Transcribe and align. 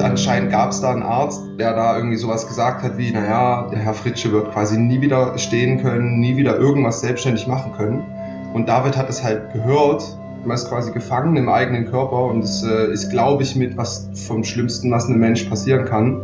Anscheinend 0.00 0.50
gab 0.50 0.70
es 0.70 0.80
da 0.80 0.90
einen 0.90 1.02
Arzt, 1.02 1.42
der 1.58 1.74
da 1.74 1.96
irgendwie 1.96 2.16
sowas 2.16 2.46
gesagt 2.46 2.82
hat 2.82 2.98
wie, 2.98 3.12
naja, 3.12 3.68
der 3.70 3.78
Herr 3.78 3.94
Fritsche 3.94 4.30
wird 4.30 4.52
quasi 4.52 4.78
nie 4.78 5.00
wieder 5.00 5.38
stehen 5.38 5.80
können, 5.80 6.20
nie 6.20 6.36
wieder 6.36 6.56
irgendwas 6.56 7.00
selbstständig 7.00 7.46
machen 7.46 7.72
können. 7.72 8.04
Und 8.52 8.68
David 8.68 8.96
hat 8.96 9.08
es 9.08 9.22
halt 9.22 9.52
gehört, 9.52 10.02
man 10.44 10.54
ist 10.54 10.68
quasi 10.68 10.92
gefangen 10.92 11.36
im 11.36 11.48
eigenen 11.48 11.86
Körper 11.90 12.24
und 12.24 12.44
es 12.44 12.62
äh, 12.62 12.92
ist, 12.92 13.10
glaube 13.10 13.42
ich, 13.42 13.56
mit 13.56 13.76
was 13.76 14.08
vom 14.26 14.44
Schlimmsten, 14.44 14.90
was 14.90 15.06
einem 15.06 15.18
Mensch 15.18 15.44
passieren 15.44 15.84
kann. 15.86 16.20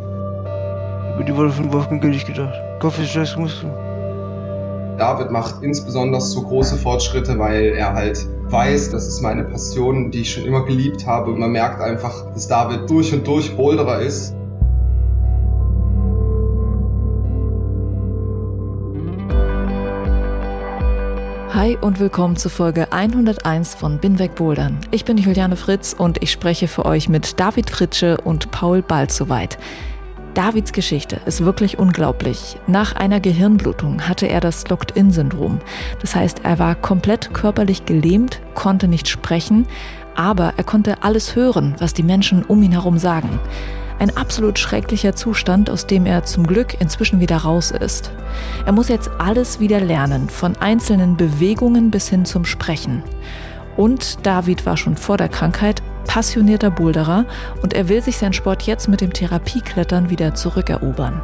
Über 1.15 1.25
die 1.27 1.37
Worte 1.37 1.53
von 1.53 1.73
Wolfgang 1.73 2.01
Gillig 2.01 2.25
gedacht. 2.27 2.55
Kopf 2.81 2.99
ist 2.99 3.37
Muskel. 3.37 3.71
David 4.99 5.31
macht 5.31 5.63
insbesondere 5.63 6.21
so 6.21 6.43
große 6.43 6.77
Fortschritte, 6.77 7.39
weil 7.39 7.73
er 7.77 7.95
halt 7.95 8.27
weiß, 8.53 8.91
das 8.91 9.09
ist 9.09 9.23
meine 9.23 9.45
Passion, 9.45 10.11
die 10.11 10.21
ich 10.21 10.33
schon 10.33 10.45
immer 10.45 10.65
geliebt 10.67 11.07
habe. 11.07 11.33
Und 11.33 11.41
man 11.41 11.51
merkt 11.51 11.81
einfach, 11.81 12.31
dass 12.35 12.47
David 12.47 12.89
durch 12.91 13.13
und 13.15 13.27
durch 13.27 13.57
Boulderer 13.57 14.01
ist. 14.01 14.35
Hi 21.55 21.79
und 21.81 22.01
willkommen 22.01 22.37
zu 22.37 22.49
Folge 22.49 22.93
101 22.93 23.75
von 23.75 23.99
Binweg 23.99 24.35
Bouldern. 24.35 24.79
Ich 24.91 25.05
bin 25.05 25.17
Juliane 25.17 25.57
Fritz 25.57 25.95
und 25.97 26.23
ich 26.23 26.31
spreche 26.31 26.67
für 26.67 26.85
euch 26.85 27.09
mit 27.09 27.39
David 27.41 27.71
Fritsche 27.71 28.19
und 28.23 28.51
Paul 28.51 28.83
Balzoweit. 28.83 29.59
Davids 30.35 30.73
Geschichte 30.73 31.21
ist 31.27 31.45
wirklich 31.45 31.79
unglaublich. 31.79 32.57
Nach 32.67 32.97
einer 32.97 33.21
Gehirnblutung 33.21 34.09
hatte 34.09 34.27
er 34.27 34.41
das 34.41 34.67
Locked-In-Syndrom. 34.69 35.61
Das 36.01 36.15
heißt, 36.15 36.41
er 36.45 36.59
war 36.59 36.75
komplett 36.75 37.35
körperlich 37.35 37.85
gelähmt, 37.85 38.41
konnte 38.55 38.89
nicht 38.89 39.09
sprechen, 39.09 39.67
aber 40.15 40.55
er 40.57 40.65
konnte 40.65 41.03
alles 41.03 41.37
hören, 41.37 41.75
was 41.79 41.93
die 41.93 42.03
Menschen 42.03 42.45
um 42.45 42.63
ihn 42.63 42.73
herum 42.73 42.99
sagen. 42.99 43.39
Ein 43.99 44.17
absolut 44.17 44.59
schrecklicher 44.59 45.15
Zustand, 45.15 45.69
aus 45.69 45.87
dem 45.87 46.07
er 46.07 46.25
zum 46.25 46.47
Glück 46.47 46.81
inzwischen 46.81 47.21
wieder 47.21 47.37
raus 47.37 47.71
ist. 47.71 48.11
Er 48.65 48.73
muss 48.73 48.89
jetzt 48.89 49.11
alles 49.19 49.61
wieder 49.61 49.81
lernen, 49.81 50.29
von 50.29 50.57
einzelnen 50.57 51.17
Bewegungen 51.17 51.91
bis 51.91 52.09
hin 52.09 52.25
zum 52.25 52.45
Sprechen. 52.45 53.03
Und 53.77 54.27
David 54.27 54.67
war 54.67 54.77
schon 54.77 54.97
vor 54.97 55.19
der 55.19 55.29
Krankheit 55.29 55.83
passionierter 56.07 56.71
Boulderer 56.71 57.25
und 57.63 57.75
er 57.75 57.89
will 57.89 58.03
sich 58.03 58.19
seinen 58.19 58.33
Sport 58.33 58.63
jetzt 58.63 58.89
mit 58.89 59.01
dem 59.01 59.13
Therapieklettern 59.13 60.11
wieder 60.11 60.35
zurückerobern. 60.35 61.21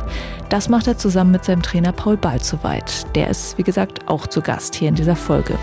Das 0.48 0.68
macht 0.68 0.86
er 0.86 0.96
zusammen 0.96 1.30
mit 1.30 1.44
seinem 1.44 1.62
Trainer 1.62 1.92
Paul 1.92 2.16
Balzoweit. 2.16 3.14
Der 3.14 3.28
ist, 3.28 3.58
wie 3.58 3.62
gesagt, 3.62 4.08
auch 4.08 4.26
zu 4.26 4.40
Gast 4.40 4.74
hier 4.74 4.88
in 4.88 4.94
dieser 4.94 5.16
Folge. 5.16 5.58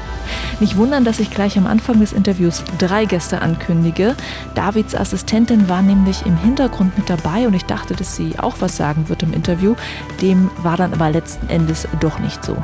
Nicht 0.60 0.78
wundern, 0.78 1.04
dass 1.04 1.20
ich 1.20 1.32
gleich 1.32 1.58
am 1.58 1.66
Anfang 1.66 2.00
des 2.00 2.14
Interviews 2.14 2.64
drei 2.78 3.06
Gäste 3.06 3.42
ankündige. 3.42 4.16
Davids 4.54 4.96
Assistentin 4.96 5.68
war 5.68 5.82
nämlich 5.82 6.26
im 6.26 6.38
Hintergrund 6.38 6.98
mit 6.98 7.10
dabei 7.10 7.48
und 7.48 7.56
ich 7.56 7.66
dachte, 7.66 7.96
dass 7.96 8.16
sie 8.16 8.38
auch 8.38 8.58
was 8.60 8.78
sagen 8.78 9.10
wird 9.10 9.24
im 9.24 9.34
Interview. 9.34 9.76
Dem 10.22 10.52
war 10.58 10.78
dann 10.78 10.94
aber 10.94 11.10
letzten 11.10 11.50
Endes 11.50 11.88
doch 12.00 12.20
nicht 12.20 12.46
so. 12.46 12.56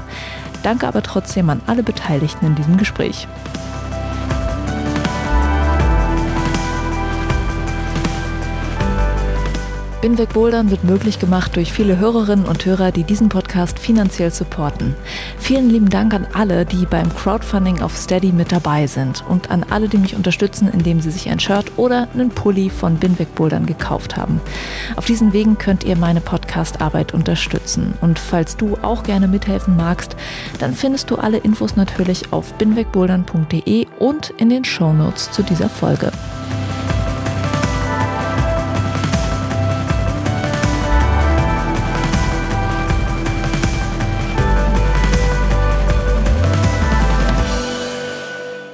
Danke 0.64 0.88
aber 0.88 1.02
trotzdem 1.02 1.50
an 1.50 1.62
alle 1.66 1.82
Beteiligten 1.82 2.46
in 2.46 2.56
diesem 2.56 2.78
Gespräch. 2.78 3.28
Binweg 10.02 10.34
Bouldern 10.34 10.72
wird 10.72 10.84
möglich 10.84 11.20
gemacht 11.20 11.56
durch 11.56 11.72
viele 11.72 12.00
Hörerinnen 12.00 12.48
und 12.48 12.66
Hörer, 12.66 12.92
die 12.92 13.04
diesen 13.04 13.30
Podcast 13.30 13.78
finanziell 13.78 14.32
supporten. 14.32 14.96
Vielen 15.38 15.70
lieben 15.70 15.92
Dank 15.92 16.16
an 16.16 16.26
alle, 16.34 16.66
die 16.66 16.88
beim 16.88 17.14
Crowdfunding 17.16 17.84
auf 17.84 17.96
Steady 17.96 18.32
mit 18.32 18.52
dabei 18.52 18.88
sind 18.88 19.24
und 19.30 19.52
an 19.52 19.64
alle, 19.70 19.88
die 19.88 20.00
mich 20.00 20.16
unterstützen, 20.16 20.72
indem 20.74 21.02
sie 21.02 21.12
sich 21.12 21.30
ein 21.30 21.40
Shirt 21.40 21.72
oder 21.78 22.08
einen 22.16 22.32
Pulli 22.32 22.72
von 22.72 22.96
Binweg 22.96 23.36
Bouldern 23.36 23.68
gekauft 23.68 24.18
haben. 24.18 24.42
Auf 24.96 25.06
diesen 25.06 25.34
Wegen 25.34 25.60
könnt 25.60 25.84
ihr 25.84 25.96
meine 25.96 26.22
Podcast-Arbeit 26.22 27.14
unterstützen. 27.14 27.94
Und 28.02 28.18
falls 28.18 28.58
du 28.58 28.80
auch 28.82 29.04
gerne 29.04 29.28
mithelfen 29.28 29.78
magst, 29.78 30.16
dann 30.58 30.74
findest 30.74 31.12
du 31.12 31.18
alle 31.18 31.38
Infos 31.38 31.76
natürlich 31.76 32.34
auf 32.34 32.54
binwegbouldern.de 32.56 33.86
und 34.00 34.32
in 34.38 34.50
den 34.50 34.66
Shownotes 34.66 35.30
zu 35.30 35.44
dieser 35.44 35.70
Folge. 35.70 36.12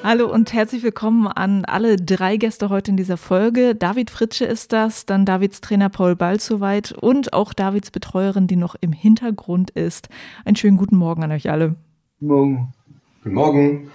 Hallo 0.10 0.32
und 0.32 0.54
herzlich 0.54 0.84
willkommen 0.84 1.28
an 1.28 1.66
alle 1.66 1.98
drei 1.98 2.38
Gäste 2.38 2.70
heute 2.70 2.92
in 2.92 2.96
dieser 2.96 3.18
Folge. 3.18 3.76
David 3.76 4.10
Fritsche 4.10 4.46
ist 4.46 4.72
das, 4.72 5.06
dann 5.06 5.26
Davids 5.26 5.60
Trainer 5.60 5.90
Paul 5.90 6.16
Balzoweit 6.16 6.94
und 6.94 7.34
auch 7.34 7.52
Davids 7.52 7.92
Betreuerin, 7.92 8.48
die 8.48 8.56
noch 8.56 8.76
im 8.80 8.94
Hintergrund 8.94 9.70
ist. 9.72 10.08
Einen 10.46 10.56
schönen 10.56 10.78
guten 10.78 10.96
Morgen 10.96 11.26
an 11.26 11.34
euch 11.34 11.50
alle. 11.50 11.76
Guten 12.22 12.28
Morgen. 12.34 12.74
Guten 13.22 13.36
Morgen. 13.36 13.92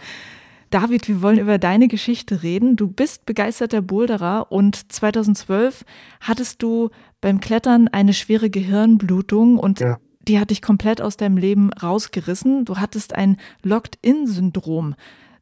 David, 0.69 1.09
wir 1.09 1.23
wollen 1.23 1.39
über 1.39 1.57
deine 1.57 1.89
Geschichte 1.89 2.43
reden. 2.43 2.77
Du 2.77 2.89
bist 2.89 3.25
begeisterter 3.25 3.81
Boulderer 3.81 4.53
und 4.53 4.93
2012 4.93 5.87
hattest 6.21 6.63
du 6.63 6.91
beim 7.23 7.41
Klettern 7.41 7.89
eine 7.89 8.13
schwere 8.13 8.51
Gehirnblutung 8.51 9.57
und 9.59 9.81
ja. 9.81 9.97
die 10.29 10.39
hat 10.39 10.51
dich 10.51 10.61
komplett 10.61 11.01
aus 11.01 11.17
deinem 11.17 11.39
Leben 11.39 11.73
rausgerissen. 11.73 12.67
Du 12.67 12.77
hattest 12.77 13.15
ein 13.15 13.39
Locked-In-Syndrom. 13.63 14.95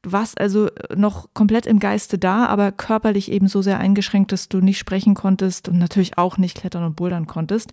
Du 0.02 0.12
warst 0.12 0.40
also 0.40 0.68
noch 0.94 1.28
komplett 1.34 1.66
im 1.66 1.78
Geiste 1.78 2.16
da, 2.16 2.46
aber 2.46 2.72
körperlich 2.72 3.30
eben 3.30 3.48
so 3.48 3.60
sehr 3.60 3.78
eingeschränkt, 3.78 4.32
dass 4.32 4.48
du 4.48 4.60
nicht 4.60 4.78
sprechen 4.78 5.14
konntest 5.14 5.68
und 5.68 5.78
natürlich 5.78 6.16
auch 6.16 6.38
nicht 6.38 6.56
klettern 6.56 6.84
und 6.84 6.96
bouldern 6.96 7.26
konntest. 7.26 7.72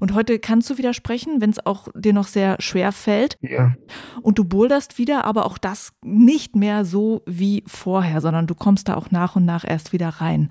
Und 0.00 0.14
heute 0.14 0.38
kannst 0.38 0.70
du 0.70 0.78
wieder 0.78 0.94
sprechen, 0.94 1.42
wenn 1.42 1.50
es 1.50 1.64
auch 1.64 1.88
dir 1.94 2.14
noch 2.14 2.28
sehr 2.28 2.56
schwer 2.60 2.92
fällt. 2.92 3.36
Ja. 3.42 3.74
Und 4.22 4.38
du 4.38 4.44
boulderst 4.44 4.96
wieder, 4.96 5.26
aber 5.26 5.44
auch 5.44 5.58
das 5.58 5.92
nicht 6.02 6.56
mehr 6.56 6.86
so 6.86 7.22
wie 7.26 7.62
vorher, 7.66 8.22
sondern 8.22 8.46
du 8.46 8.54
kommst 8.54 8.88
da 8.88 8.94
auch 8.94 9.10
nach 9.10 9.36
und 9.36 9.44
nach 9.44 9.64
erst 9.68 9.92
wieder 9.92 10.08
rein. 10.08 10.48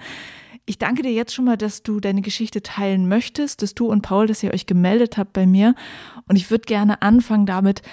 Ich 0.67 0.79
danke 0.79 1.03
dir 1.03 1.11
jetzt 1.11 1.33
schon 1.33 1.45
mal, 1.45 1.57
dass 1.57 1.83
du 1.83 1.99
deine 1.99 2.21
Geschichte 2.21 2.63
teilen 2.63 3.07
möchtest, 3.07 3.61
dass 3.61 3.75
du 3.75 3.87
und 3.87 4.01
Paul, 4.01 4.25
dass 4.25 4.41
ihr 4.41 4.51
euch 4.51 4.65
gemeldet 4.65 5.17
habt 5.17 5.33
bei 5.33 5.45
mir. 5.45 5.75
Und 6.27 6.37
ich 6.37 6.49
würde 6.49 6.65
gerne 6.65 7.03
anfangen 7.03 7.45
damit, 7.45 7.83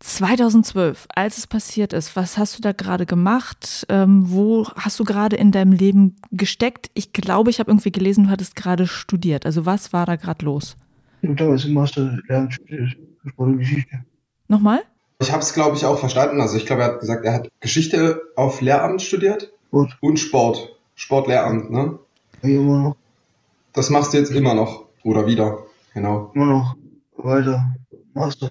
2012, 0.00 1.06
als 1.14 1.38
es 1.38 1.46
passiert 1.46 1.92
ist, 1.92 2.16
was 2.16 2.36
hast 2.36 2.58
du 2.58 2.62
da 2.62 2.72
gerade 2.72 3.06
gemacht? 3.06 3.86
Ähm, 3.88 4.30
wo 4.30 4.68
hast 4.76 5.00
du 5.00 5.04
gerade 5.04 5.36
in 5.36 5.52
deinem 5.52 5.72
Leben 5.72 6.16
gesteckt? 6.32 6.90
Ich 6.94 7.12
glaube, 7.12 7.50
ich 7.50 7.58
habe 7.60 7.70
irgendwie 7.70 7.92
gelesen, 7.92 8.24
du 8.24 8.30
hattest 8.30 8.56
gerade 8.56 8.86
studiert. 8.86 9.46
Also 9.46 9.64
was 9.64 9.92
war 9.92 10.04
da 10.06 10.16
gerade 10.16 10.44
los? 10.44 10.76
Ich 11.22 11.40
im 11.40 11.72
Master 11.72 12.18
Geschichte. 13.34 14.04
Nochmal? 14.48 14.82
Ich 15.18 15.32
habe 15.32 15.42
es, 15.42 15.54
glaube 15.54 15.76
ich, 15.76 15.84
auch 15.86 15.98
verstanden. 15.98 16.40
Also 16.40 16.56
ich 16.56 16.66
glaube, 16.66 16.82
er 16.82 16.88
hat 16.92 17.00
gesagt, 17.00 17.24
er 17.24 17.32
hat 17.32 17.50
Geschichte 17.60 18.20
auf 18.36 18.60
Lehramt 18.60 19.00
studiert 19.02 19.50
Sport. 19.68 19.96
und 20.00 20.18
Sport. 20.18 20.76
Sportlehramt, 20.94 21.70
ne? 21.70 21.98
Ja, 22.42 22.48
immer 22.48 22.82
noch. 22.82 22.96
Das 23.72 23.90
machst 23.90 24.12
du 24.12 24.18
jetzt 24.18 24.30
immer 24.30 24.54
noch. 24.54 24.86
Oder 25.02 25.26
wieder. 25.26 25.64
Genau. 25.94 26.30
Immer 26.34 26.46
noch. 26.46 26.76
Weiter. 27.16 27.74
Master. 28.14 28.50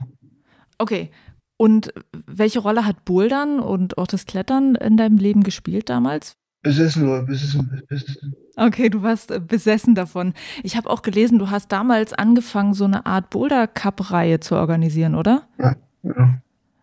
Okay, 0.77 1.11
und 1.57 1.93
welche 2.11 2.59
Rolle 2.59 2.85
hat 2.85 3.05
Bouldern 3.05 3.59
und 3.59 3.97
auch 3.97 4.07
das 4.07 4.25
Klettern 4.25 4.75
in 4.75 4.97
deinem 4.97 5.17
Leben 5.17 5.43
gespielt 5.43 5.89
damals? 5.89 6.35
Besessen 6.61 7.07
oder 7.07 7.23
besessen, 7.23 7.83
besessen. 7.87 8.35
Okay, 8.55 8.89
du 8.89 9.03
warst 9.03 9.29
äh, 9.29 9.39
besessen 9.39 9.93
davon. 9.93 10.33
Ich 10.63 10.75
habe 10.75 10.89
auch 10.89 11.03
gelesen, 11.03 11.37
du 11.37 11.51
hast 11.51 11.71
damals 11.71 12.11
angefangen, 12.13 12.73
so 12.73 12.85
eine 12.85 13.05
Art 13.05 13.29
Boulder 13.29 13.67
Cup-Reihe 13.67 14.39
zu 14.39 14.55
organisieren, 14.55 15.13
oder? 15.13 15.47
Ja, 15.59 15.75
ja. 16.03 16.41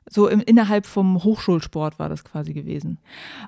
So 0.08 0.28
im, 0.28 0.40
innerhalb 0.40 0.86
vom 0.86 1.25
Hochschulsport 1.25 1.98
war 1.98 2.08
das 2.08 2.22
quasi 2.22 2.52
gewesen. 2.52 2.98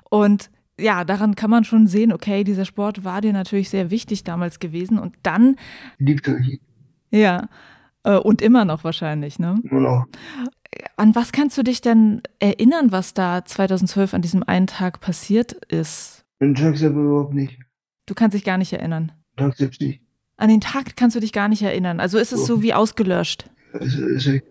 Und 0.09 0.49
ja, 0.77 1.05
daran 1.05 1.35
kann 1.35 1.49
man 1.49 1.63
schon 1.63 1.87
sehen, 1.87 2.11
okay, 2.11 2.43
dieser 2.43 2.65
Sport 2.65 3.05
war 3.05 3.21
dir 3.21 3.31
natürlich 3.31 3.69
sehr 3.69 3.89
wichtig 3.89 4.25
damals 4.25 4.59
gewesen. 4.59 4.99
Und 4.99 5.15
dann. 5.23 5.55
Liegt 5.99 6.27
er 6.27 6.39
hier. 6.39 6.59
Ja. 7.11 7.47
Äh, 8.03 8.17
und 8.17 8.41
immer 8.41 8.65
noch 8.65 8.83
wahrscheinlich, 8.83 9.39
ne? 9.39 9.57
Immer 9.63 9.81
noch 9.81 10.05
an 10.97 11.15
was 11.15 11.31
kannst 11.31 11.57
du 11.57 11.63
dich 11.63 11.81
denn 11.81 12.21
erinnern, 12.39 12.91
was 12.91 13.13
da 13.13 13.43
2012 13.45 14.13
an 14.13 14.21
diesem 14.21 14.43
einen 14.43 14.67
Tag 14.67 15.01
passiert 15.01 15.53
ist? 15.53 16.25
Den 16.39 16.55
Tag 16.55 16.77
selber 16.77 17.01
überhaupt 17.01 17.33
nicht. 17.33 17.59
Du 18.05 18.13
kannst 18.13 18.35
dich 18.35 18.43
gar 18.43 18.57
nicht 18.57 18.73
erinnern. 18.73 19.11
Den 19.37 19.45
Tag 19.45 19.57
selbst 19.57 19.81
nicht. 19.81 20.01
An 20.37 20.49
den 20.49 20.61
Tag 20.61 20.95
kannst 20.95 21.15
du 21.15 21.19
dich 21.19 21.31
gar 21.31 21.47
nicht 21.47 21.61
erinnern. 21.61 21.99
Also 21.99 22.17
ist 22.17 22.33
es 22.33 22.45
so 22.45 22.61
wie 22.61 22.73
ausgelöscht. 22.73 23.49
Ist, 23.73 23.97
ist 23.97 24.27
weg. 24.27 24.43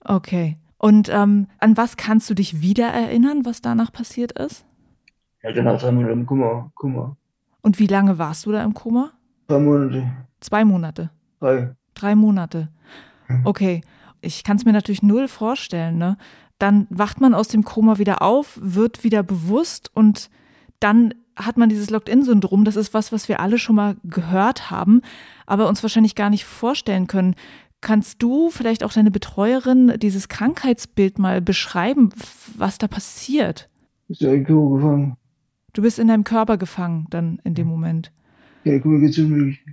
Okay. 0.00 0.56
Und 0.78 1.08
ähm, 1.08 1.48
an 1.58 1.76
was 1.76 1.96
kannst 1.96 2.28
du 2.30 2.34
dich 2.34 2.60
wieder 2.60 2.88
erinnern, 2.88 3.44
was 3.44 3.60
danach 3.60 3.92
passiert 3.92 4.32
ist? 4.32 4.64
Ja, 5.42 5.50
hat 5.64 5.82
er 5.82 5.92
mir 5.92 6.10
im 6.10 6.26
Kummer, 6.26 6.72
Kummer. 6.74 7.16
Und 7.62 7.78
wie 7.78 7.86
lange 7.86 8.18
warst 8.18 8.46
du 8.46 8.52
da 8.52 8.64
im 8.64 8.74
Koma? 8.74 9.12
Drei 9.46 9.58
Monate. 9.58 10.12
Zwei 10.40 10.64
Monate. 10.64 11.10
Drei. 11.40 11.74
Drei 11.94 12.14
Monate. 12.14 12.68
Okay. 13.44 13.82
Ich 14.20 14.44
kann 14.44 14.56
es 14.56 14.64
mir 14.64 14.72
natürlich 14.72 15.02
null 15.02 15.28
vorstellen, 15.28 15.98
ne? 15.98 16.16
Dann 16.58 16.86
wacht 16.90 17.20
man 17.20 17.34
aus 17.34 17.48
dem 17.48 17.64
Koma 17.64 17.98
wieder 17.98 18.20
auf, 18.20 18.58
wird 18.60 19.04
wieder 19.04 19.22
bewusst 19.22 19.90
und 19.94 20.28
dann 20.80 21.14
hat 21.36 21.56
man 21.56 21.68
dieses 21.68 21.90
Locked-In-Syndrom. 21.90 22.64
Das 22.64 22.76
ist 22.76 22.94
was, 22.94 23.12
was 23.12 23.28
wir 23.28 23.38
alle 23.38 23.58
schon 23.58 23.76
mal 23.76 23.96
gehört 24.02 24.70
haben, 24.70 25.02
aber 25.46 25.68
uns 25.68 25.82
wahrscheinlich 25.82 26.16
gar 26.16 26.30
nicht 26.30 26.44
vorstellen 26.44 27.06
können. 27.06 27.36
Kannst 27.80 28.22
du 28.22 28.50
vielleicht 28.50 28.82
auch 28.82 28.92
deine 28.92 29.12
Betreuerin 29.12 29.94
dieses 29.98 30.28
Krankheitsbild 30.28 31.20
mal 31.20 31.40
beschreiben, 31.40 32.10
was 32.56 32.78
da 32.78 32.88
passiert? 32.88 33.68
Der 34.08 34.34
IQ 34.34 34.48
gefangen. 34.48 35.16
Du 35.74 35.82
bist 35.82 36.00
in 36.00 36.08
deinem 36.08 36.24
Körper 36.24 36.56
gefangen 36.56 37.06
dann 37.10 37.40
in 37.44 37.54
dem 37.54 37.68
Moment. 37.68 38.10
Ja, 38.64 38.82
unmöglich. 38.82 39.64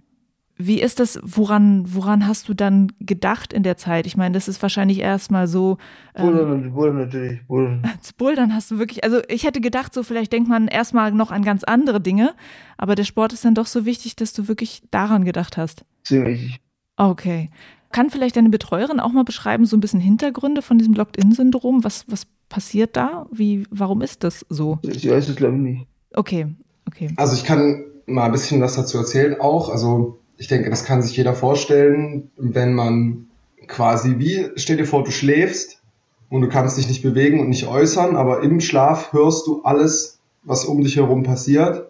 Wie 0.57 0.81
ist 0.81 1.01
das, 1.01 1.19
woran, 1.21 1.83
woran 1.93 2.25
hast 2.25 2.47
du 2.47 2.53
dann 2.53 2.93
gedacht 3.01 3.51
in 3.51 3.63
der 3.63 3.75
Zeit? 3.75 4.05
Ich 4.07 4.15
meine, 4.15 4.33
das 4.33 4.47
ist 4.47 4.61
wahrscheinlich 4.61 4.99
erstmal 4.99 5.47
so. 5.47 5.77
Ähm, 6.15 6.25
Bouldern, 6.25 6.73
Bouldern 6.73 6.97
natürlich, 6.97 7.45
Bouldern. 7.45 7.83
als 7.93 8.13
Bouldern 8.17 8.53
hast 8.53 8.71
du 8.71 8.79
wirklich, 8.79 9.03
also 9.03 9.19
ich 9.27 9.43
hätte 9.43 9.59
gedacht, 9.59 9.93
so 9.93 10.01
vielleicht 10.01 10.31
denkt 10.31 10.47
man 10.47 10.67
erstmal 10.69 11.11
noch 11.11 11.31
an 11.31 11.43
ganz 11.43 11.65
andere 11.65 11.99
Dinge, 11.99 12.33
aber 12.77 12.95
der 12.95 13.03
Sport 13.03 13.33
ist 13.33 13.43
dann 13.43 13.53
doch 13.53 13.65
so 13.65 13.85
wichtig, 13.85 14.15
dass 14.15 14.31
du 14.31 14.47
wirklich 14.47 14.83
daran 14.91 15.25
gedacht 15.25 15.57
hast. 15.57 15.83
Sehr 16.03 16.25
wichtig. 16.25 16.61
Okay. 16.95 17.49
Kann 17.91 18.09
vielleicht 18.09 18.37
deine 18.37 18.49
Betreuerin 18.49 18.99
auch 19.01 19.11
mal 19.11 19.23
beschreiben, 19.25 19.65
so 19.65 19.75
ein 19.75 19.81
bisschen 19.81 19.99
Hintergründe 19.99 20.61
von 20.61 20.77
diesem 20.77 20.93
Locked-In-Syndrom? 20.93 21.83
Was, 21.83 22.05
was 22.07 22.27
passiert 22.47 22.95
da? 22.95 23.25
Wie, 23.31 23.65
warum 23.71 24.01
ist 24.01 24.23
das 24.23 24.45
so? 24.49 24.79
Ich 24.83 25.09
weiß 25.09 25.29
es, 25.29 25.35
glaube 25.35 25.55
ich, 25.55 25.61
nicht. 25.61 25.87
Okay, 26.13 26.47
okay. 26.87 27.11
Also 27.17 27.35
ich 27.35 27.43
kann 27.43 27.83
mal 28.05 28.25
ein 28.25 28.31
bisschen 28.31 28.61
was 28.61 28.75
dazu 28.75 28.97
erzählen 28.97 29.39
auch. 29.39 29.69
Also 29.69 30.19
ich 30.37 30.47
denke, 30.47 30.69
das 30.69 30.85
kann 30.85 31.01
sich 31.01 31.15
jeder 31.15 31.33
vorstellen, 31.33 32.31
wenn 32.37 32.73
man 32.73 33.27
quasi 33.67 34.15
wie, 34.19 34.49
stell 34.55 34.77
dir 34.77 34.85
vor, 34.85 35.03
du 35.03 35.11
schläfst 35.11 35.81
und 36.29 36.41
du 36.41 36.49
kannst 36.49 36.77
dich 36.77 36.87
nicht 36.87 37.03
bewegen 37.03 37.39
und 37.39 37.49
nicht 37.49 37.67
äußern, 37.67 38.15
aber 38.15 38.41
im 38.41 38.59
Schlaf 38.59 39.13
hörst 39.13 39.47
du 39.47 39.63
alles, 39.63 40.19
was 40.43 40.65
um 40.65 40.83
dich 40.83 40.97
herum 40.97 41.23
passiert. 41.23 41.89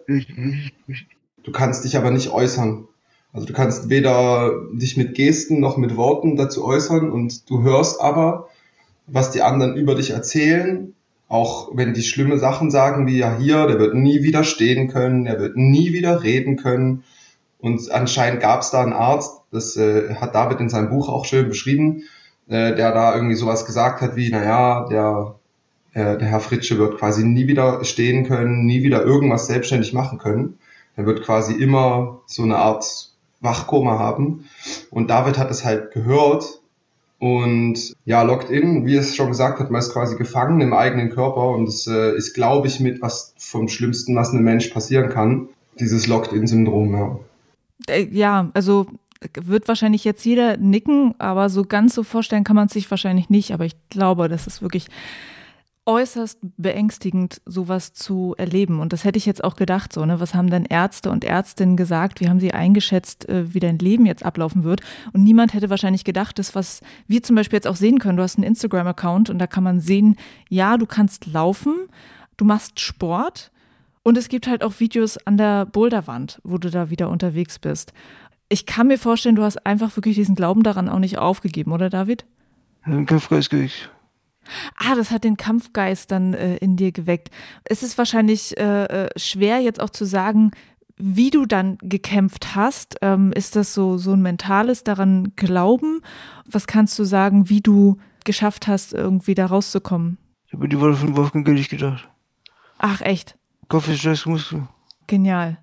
Du 1.42 1.52
kannst 1.52 1.84
dich 1.84 1.96
aber 1.96 2.10
nicht 2.10 2.30
äußern. 2.30 2.88
Also 3.32 3.46
du 3.46 3.52
kannst 3.52 3.90
weder 3.90 4.52
dich 4.72 4.96
mit 4.96 5.14
Gesten 5.14 5.60
noch 5.60 5.76
mit 5.76 5.96
Worten 5.96 6.36
dazu 6.36 6.64
äußern 6.64 7.10
und 7.10 7.48
du 7.50 7.62
hörst 7.62 8.00
aber, 8.00 8.48
was 9.06 9.30
die 9.30 9.42
anderen 9.42 9.76
über 9.76 9.94
dich 9.94 10.10
erzählen, 10.10 10.94
auch 11.28 11.70
wenn 11.74 11.92
die 11.92 12.02
schlimme 12.02 12.38
Sachen 12.38 12.70
sagen, 12.70 13.06
wie 13.06 13.18
ja 13.18 13.36
hier, 13.36 13.66
der 13.66 13.78
wird 13.78 13.94
nie 13.94 14.22
wieder 14.22 14.42
stehen 14.44 14.88
können, 14.88 15.24
der 15.24 15.38
wird 15.38 15.56
nie 15.56 15.92
wieder 15.92 16.22
reden 16.22 16.56
können. 16.56 17.04
Und 17.58 17.90
anscheinend 17.90 18.40
gab 18.40 18.60
es 18.60 18.70
da 18.70 18.82
einen 18.82 18.92
Arzt, 18.92 19.40
das 19.50 19.76
äh, 19.76 20.14
hat 20.16 20.34
David 20.34 20.60
in 20.60 20.68
seinem 20.68 20.90
Buch 20.90 21.08
auch 21.08 21.24
schön 21.24 21.48
beschrieben, 21.48 22.02
äh, 22.48 22.74
der 22.74 22.92
da 22.92 23.14
irgendwie 23.14 23.34
sowas 23.34 23.66
gesagt 23.66 24.00
hat 24.00 24.16
wie, 24.16 24.30
naja, 24.30 24.86
der, 24.90 25.34
äh, 25.92 26.18
der 26.18 26.28
Herr 26.28 26.40
Fritsche 26.40 26.78
wird 26.78 26.98
quasi 26.98 27.24
nie 27.24 27.46
wieder 27.46 27.84
stehen 27.84 28.26
können, 28.26 28.66
nie 28.66 28.82
wieder 28.82 29.02
irgendwas 29.02 29.46
selbstständig 29.46 29.92
machen 29.92 30.18
können. 30.18 30.58
Er 30.96 31.06
wird 31.06 31.22
quasi 31.22 31.54
immer 31.54 32.20
so 32.26 32.42
eine 32.42 32.56
Art 32.56 33.12
Wachkoma 33.40 33.98
haben. 33.98 34.48
Und 34.90 35.10
David 35.10 35.38
hat 35.38 35.50
es 35.50 35.64
halt 35.64 35.92
gehört 35.92 36.60
und 37.18 37.94
ja, 38.04 38.22
locked 38.22 38.50
in, 38.50 38.84
wie 38.86 38.96
es 38.96 39.16
schon 39.16 39.28
gesagt 39.28 39.58
hat, 39.58 39.70
man 39.70 39.78
ist 39.78 39.92
quasi 39.92 40.16
gefangen 40.16 40.60
im 40.60 40.74
eigenen 40.74 41.10
Körper 41.10 41.48
und 41.48 41.68
es 41.68 41.86
äh, 41.86 42.14
ist, 42.14 42.34
glaube 42.34 42.66
ich, 42.66 42.80
mit 42.80 43.00
was 43.00 43.34
vom 43.38 43.68
Schlimmsten, 43.68 44.14
was 44.16 44.30
einem 44.30 44.44
Mensch 44.44 44.68
passieren 44.68 45.08
kann. 45.08 45.48
Dieses 45.78 46.06
Locked-in-Syndrom, 46.06 46.94
ja. 46.94 47.18
Äh, 47.88 48.06
Ja, 48.10 48.50
also 48.54 48.86
wird 49.34 49.66
wahrscheinlich 49.66 50.04
jetzt 50.04 50.24
jeder 50.24 50.56
nicken, 50.58 51.14
aber 51.18 51.48
so 51.48 51.64
ganz 51.64 51.94
so 51.94 52.02
vorstellen 52.02 52.44
kann 52.44 52.56
man 52.56 52.66
es 52.66 52.74
sich 52.74 52.90
wahrscheinlich 52.90 53.30
nicht. 53.30 53.52
Aber 53.52 53.64
ich 53.64 53.74
glaube, 53.88 54.28
das 54.28 54.46
ist 54.46 54.62
wirklich 54.62 54.88
äußerst 55.86 56.40
beängstigend, 56.56 57.40
sowas 57.46 57.94
zu 57.94 58.34
erleben. 58.36 58.80
Und 58.80 58.92
das 58.92 59.04
hätte 59.04 59.18
ich 59.18 59.26
jetzt 59.26 59.44
auch 59.44 59.54
gedacht, 59.54 59.92
so, 59.92 60.04
ne? 60.04 60.18
Was 60.18 60.34
haben 60.34 60.50
denn 60.50 60.64
Ärzte 60.64 61.10
und 61.10 61.24
Ärztinnen 61.24 61.76
gesagt? 61.76 62.20
Wie 62.20 62.28
haben 62.28 62.40
sie 62.40 62.52
eingeschätzt, 62.52 63.28
äh, 63.28 63.54
wie 63.54 63.60
dein 63.60 63.78
Leben 63.78 64.04
jetzt 64.04 64.24
ablaufen 64.24 64.64
wird? 64.64 64.80
Und 65.12 65.22
niemand 65.22 65.54
hätte 65.54 65.70
wahrscheinlich 65.70 66.02
gedacht, 66.04 66.38
das, 66.40 66.56
was 66.56 66.80
wir 67.06 67.22
zum 67.22 67.36
Beispiel 67.36 67.58
jetzt 67.58 67.68
auch 67.68 67.76
sehen 67.76 68.00
können, 68.00 68.16
du 68.16 68.24
hast 68.24 68.36
einen 68.36 68.46
Instagram-Account 68.48 69.30
und 69.30 69.38
da 69.38 69.46
kann 69.46 69.62
man 69.62 69.80
sehen, 69.80 70.16
ja, 70.48 70.76
du 70.76 70.86
kannst 70.86 71.26
laufen, 71.26 71.74
du 72.36 72.44
machst 72.44 72.80
Sport 72.80 73.52
und 74.06 74.16
es 74.16 74.28
gibt 74.28 74.46
halt 74.46 74.62
auch 74.62 74.78
Videos 74.78 75.18
an 75.26 75.36
der 75.36 75.66
Boulderwand, 75.66 76.40
wo 76.44 76.58
du 76.58 76.70
da 76.70 76.90
wieder 76.90 77.10
unterwegs 77.10 77.58
bist. 77.58 77.92
Ich 78.48 78.64
kann 78.64 78.86
mir 78.86 78.98
vorstellen, 78.98 79.34
du 79.34 79.42
hast 79.42 79.66
einfach 79.66 79.96
wirklich 79.96 80.14
diesen 80.14 80.36
Glauben 80.36 80.62
daran 80.62 80.88
auch 80.88 81.00
nicht 81.00 81.18
aufgegeben, 81.18 81.72
oder 81.72 81.90
David? 81.90 82.24
Ein 82.82 83.04
Kampfgeist 83.04 83.50
geweckt. 83.50 83.90
Ah, 84.76 84.94
das 84.94 85.10
hat 85.10 85.24
den 85.24 85.36
Kampfgeist 85.36 86.12
dann 86.12 86.34
äh, 86.34 86.54
in 86.58 86.76
dir 86.76 86.92
geweckt. 86.92 87.30
Es 87.64 87.82
ist 87.82 87.98
wahrscheinlich 87.98 88.56
äh, 88.56 88.84
äh, 88.84 89.10
schwer 89.16 89.58
jetzt 89.58 89.80
auch 89.80 89.90
zu 89.90 90.04
sagen, 90.04 90.52
wie 90.96 91.30
du 91.30 91.44
dann 91.44 91.76
gekämpft 91.78 92.54
hast. 92.54 92.98
Ähm, 93.02 93.32
ist 93.32 93.56
das 93.56 93.74
so, 93.74 93.98
so 93.98 94.12
ein 94.12 94.22
mentales 94.22 94.84
daran 94.84 95.32
Glauben? 95.34 96.00
Was 96.48 96.68
kannst 96.68 96.96
du 97.00 97.02
sagen, 97.02 97.48
wie 97.48 97.60
du 97.60 97.98
geschafft 98.24 98.68
hast, 98.68 98.92
irgendwie 98.92 99.34
da 99.34 99.46
rauszukommen? 99.46 100.18
Ich 100.46 100.52
habe 100.52 100.68
die 100.68 100.78
Worte 100.78 100.96
von 100.96 101.16
Wolfgang 101.16 101.44
Gillig 101.44 101.68
gedacht. 101.68 102.08
Ach, 102.78 103.00
echt? 103.00 103.36
Scheiß 103.70 104.26
Muskel. 104.26 104.68
Genial. 105.06 105.58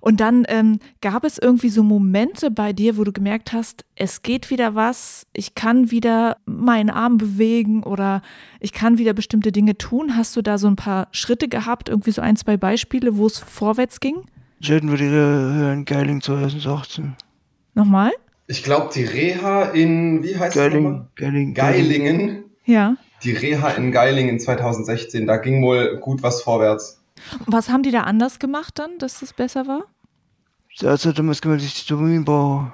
Und 0.00 0.20
dann 0.20 0.44
ähm, 0.48 0.78
gab 1.00 1.24
es 1.24 1.38
irgendwie 1.38 1.68
so 1.68 1.82
Momente 1.82 2.50
bei 2.50 2.72
dir, 2.72 2.96
wo 2.96 3.04
du 3.04 3.12
gemerkt 3.12 3.52
hast, 3.52 3.84
es 3.96 4.22
geht 4.22 4.50
wieder 4.50 4.74
was, 4.74 5.26
ich 5.32 5.54
kann 5.54 5.90
wieder 5.90 6.36
meinen 6.46 6.90
Arm 6.90 7.18
bewegen 7.18 7.82
oder 7.82 8.22
ich 8.60 8.72
kann 8.72 8.98
wieder 8.98 9.12
bestimmte 9.12 9.52
Dinge 9.52 9.76
tun. 9.76 10.16
Hast 10.16 10.36
du 10.36 10.42
da 10.42 10.58
so 10.58 10.68
ein 10.68 10.76
paar 10.76 11.08
Schritte 11.12 11.48
gehabt, 11.48 11.88
irgendwie 11.88 12.12
so 12.12 12.22
ein, 12.22 12.36
zwei 12.36 12.56
Beispiele, 12.56 13.16
wo 13.16 13.26
es 13.26 13.38
vorwärts 13.38 14.00
ging? 14.00 14.22
Selten 14.60 14.90
wird 14.90 15.00
ihre 15.00 15.72
in 15.72 15.84
Geiling 15.84 16.20
2018. 16.20 17.14
Nochmal? 17.74 18.10
Ich 18.46 18.64
glaube, 18.64 18.90
die 18.94 19.04
Reha 19.04 19.64
in, 19.64 20.24
wie 20.24 20.36
heißt 20.36 20.56
es 20.56 20.74
nochmal? 20.74 21.08
Geiling, 21.14 21.54
Geiling. 21.54 21.54
Geilingen. 21.54 22.44
Ja. 22.64 22.96
Die 23.22 23.32
Reha 23.32 23.70
in 23.70 23.92
Geilingen 23.92 24.40
2016, 24.40 25.26
da 25.26 25.36
ging 25.36 25.62
wohl 25.62 25.98
gut 25.98 26.22
was 26.22 26.42
vorwärts. 26.42 26.97
Und 27.44 27.52
was 27.52 27.68
haben 27.68 27.82
die 27.82 27.90
da 27.90 28.02
anders 28.02 28.38
gemacht 28.38 28.78
dann, 28.78 28.98
dass 28.98 29.22
es 29.22 29.32
besser 29.32 29.66
war? 29.66 29.82
Der 30.80 30.90
Arzt 30.90 31.06
hat 31.06 31.18
damals 31.18 31.40
gemeint, 31.40 31.60
dass 31.62 31.68
ich 31.68 31.86
Dopamin 31.86 32.24
brauche. 32.24 32.72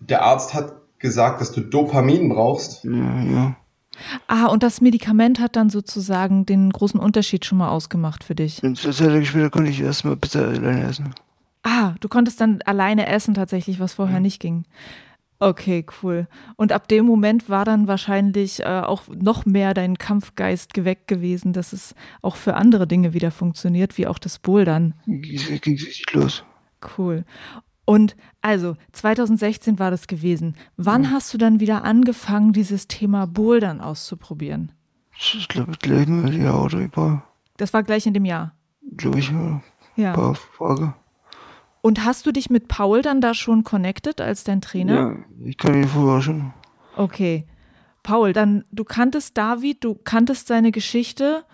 Der 0.00 0.22
Arzt 0.22 0.54
hat 0.54 0.72
gesagt, 0.98 1.40
dass 1.40 1.52
du 1.52 1.60
Dopamin 1.60 2.28
brauchst. 2.28 2.84
Ja, 2.84 3.20
ja. 3.22 3.56
Ah, 4.26 4.46
und 4.46 4.62
das 4.62 4.80
Medikament 4.80 5.40
hat 5.40 5.56
dann 5.56 5.70
sozusagen 5.70 6.44
den 6.44 6.70
großen 6.70 7.00
Unterschied 7.00 7.44
schon 7.46 7.58
mal 7.58 7.68
ausgemacht 7.70 8.24
für 8.24 8.34
dich. 8.34 8.62
Und 8.62 8.76
zwei 8.78 8.90
Tage 9.06 9.24
später 9.24 9.48
konnte 9.50 9.70
ich 9.70 9.80
erstmal 9.80 10.16
Pizza 10.16 10.40
alleine 10.40 10.84
essen. 10.84 11.14
Ah, 11.62 11.94
du 12.00 12.08
konntest 12.08 12.40
dann 12.40 12.60
alleine 12.66 13.06
essen 13.06 13.34
tatsächlich, 13.34 13.80
was 13.80 13.94
vorher 13.94 14.16
Ja. 14.16 14.20
nicht 14.20 14.40
ging. 14.40 14.64
Okay, 15.38 15.84
cool. 16.02 16.26
Und 16.56 16.72
ab 16.72 16.88
dem 16.88 17.04
Moment 17.04 17.50
war 17.50 17.64
dann 17.66 17.88
wahrscheinlich 17.88 18.60
äh, 18.60 18.64
auch 18.80 19.02
noch 19.08 19.44
mehr 19.44 19.74
dein 19.74 19.98
Kampfgeist 19.98 20.72
geweckt 20.72 21.08
gewesen, 21.08 21.52
dass 21.52 21.72
es 21.74 21.94
auch 22.22 22.36
für 22.36 22.54
andere 22.54 22.86
Dinge 22.86 23.12
wieder 23.12 23.30
funktioniert, 23.30 23.98
wie 23.98 24.06
auch 24.06 24.18
das 24.18 24.38
Bouldern. 24.38 24.94
Ging 25.06 25.38
richtig 25.38 26.10
los. 26.12 26.42
Cool. 26.96 27.24
Und 27.84 28.16
also 28.40 28.76
2016 28.92 29.78
war 29.78 29.90
das 29.90 30.06
gewesen. 30.06 30.56
Wann 30.76 31.10
hast 31.12 31.32
du 31.34 31.38
dann 31.38 31.60
wieder 31.60 31.84
angefangen, 31.84 32.52
dieses 32.52 32.88
Thema 32.88 33.26
Bouldern 33.26 33.80
auszuprobieren? 33.80 34.72
Ich 35.18 35.46
glaube, 35.48 35.72
gleich 35.80 36.06
nur 36.08 36.28
die 36.30 36.46
Auto, 36.46 36.78
ein 36.78 36.90
paar, 36.90 37.24
Das 37.58 37.72
war 37.72 37.82
gleich 37.82 38.06
in 38.06 38.14
dem 38.14 38.24
Jahr. 38.24 38.54
glaube 38.96 39.18
ich, 39.18 39.30
ein 39.30 39.62
Ja. 39.96 40.12
paar 40.14 40.34
Fragen. 40.34 40.94
Und 41.86 42.04
hast 42.04 42.26
du 42.26 42.32
dich 42.32 42.50
mit 42.50 42.66
Paul 42.66 43.00
dann 43.00 43.20
da 43.20 43.32
schon 43.32 43.62
connected 43.62 44.20
als 44.20 44.42
dein 44.42 44.60
Trainer? 44.60 44.94
Ja, 44.94 45.16
ich 45.44 45.56
kann 45.56 45.72
ihn 45.72 45.86
vorher 45.86 46.20
schon. 46.20 46.52
Okay. 46.96 47.46
Paul, 48.02 48.32
dann 48.32 48.64
du 48.72 48.82
kanntest 48.82 49.38
David, 49.38 49.84
du 49.84 49.94
kanntest 49.94 50.48
seine 50.48 50.72
Geschichte 50.72 51.44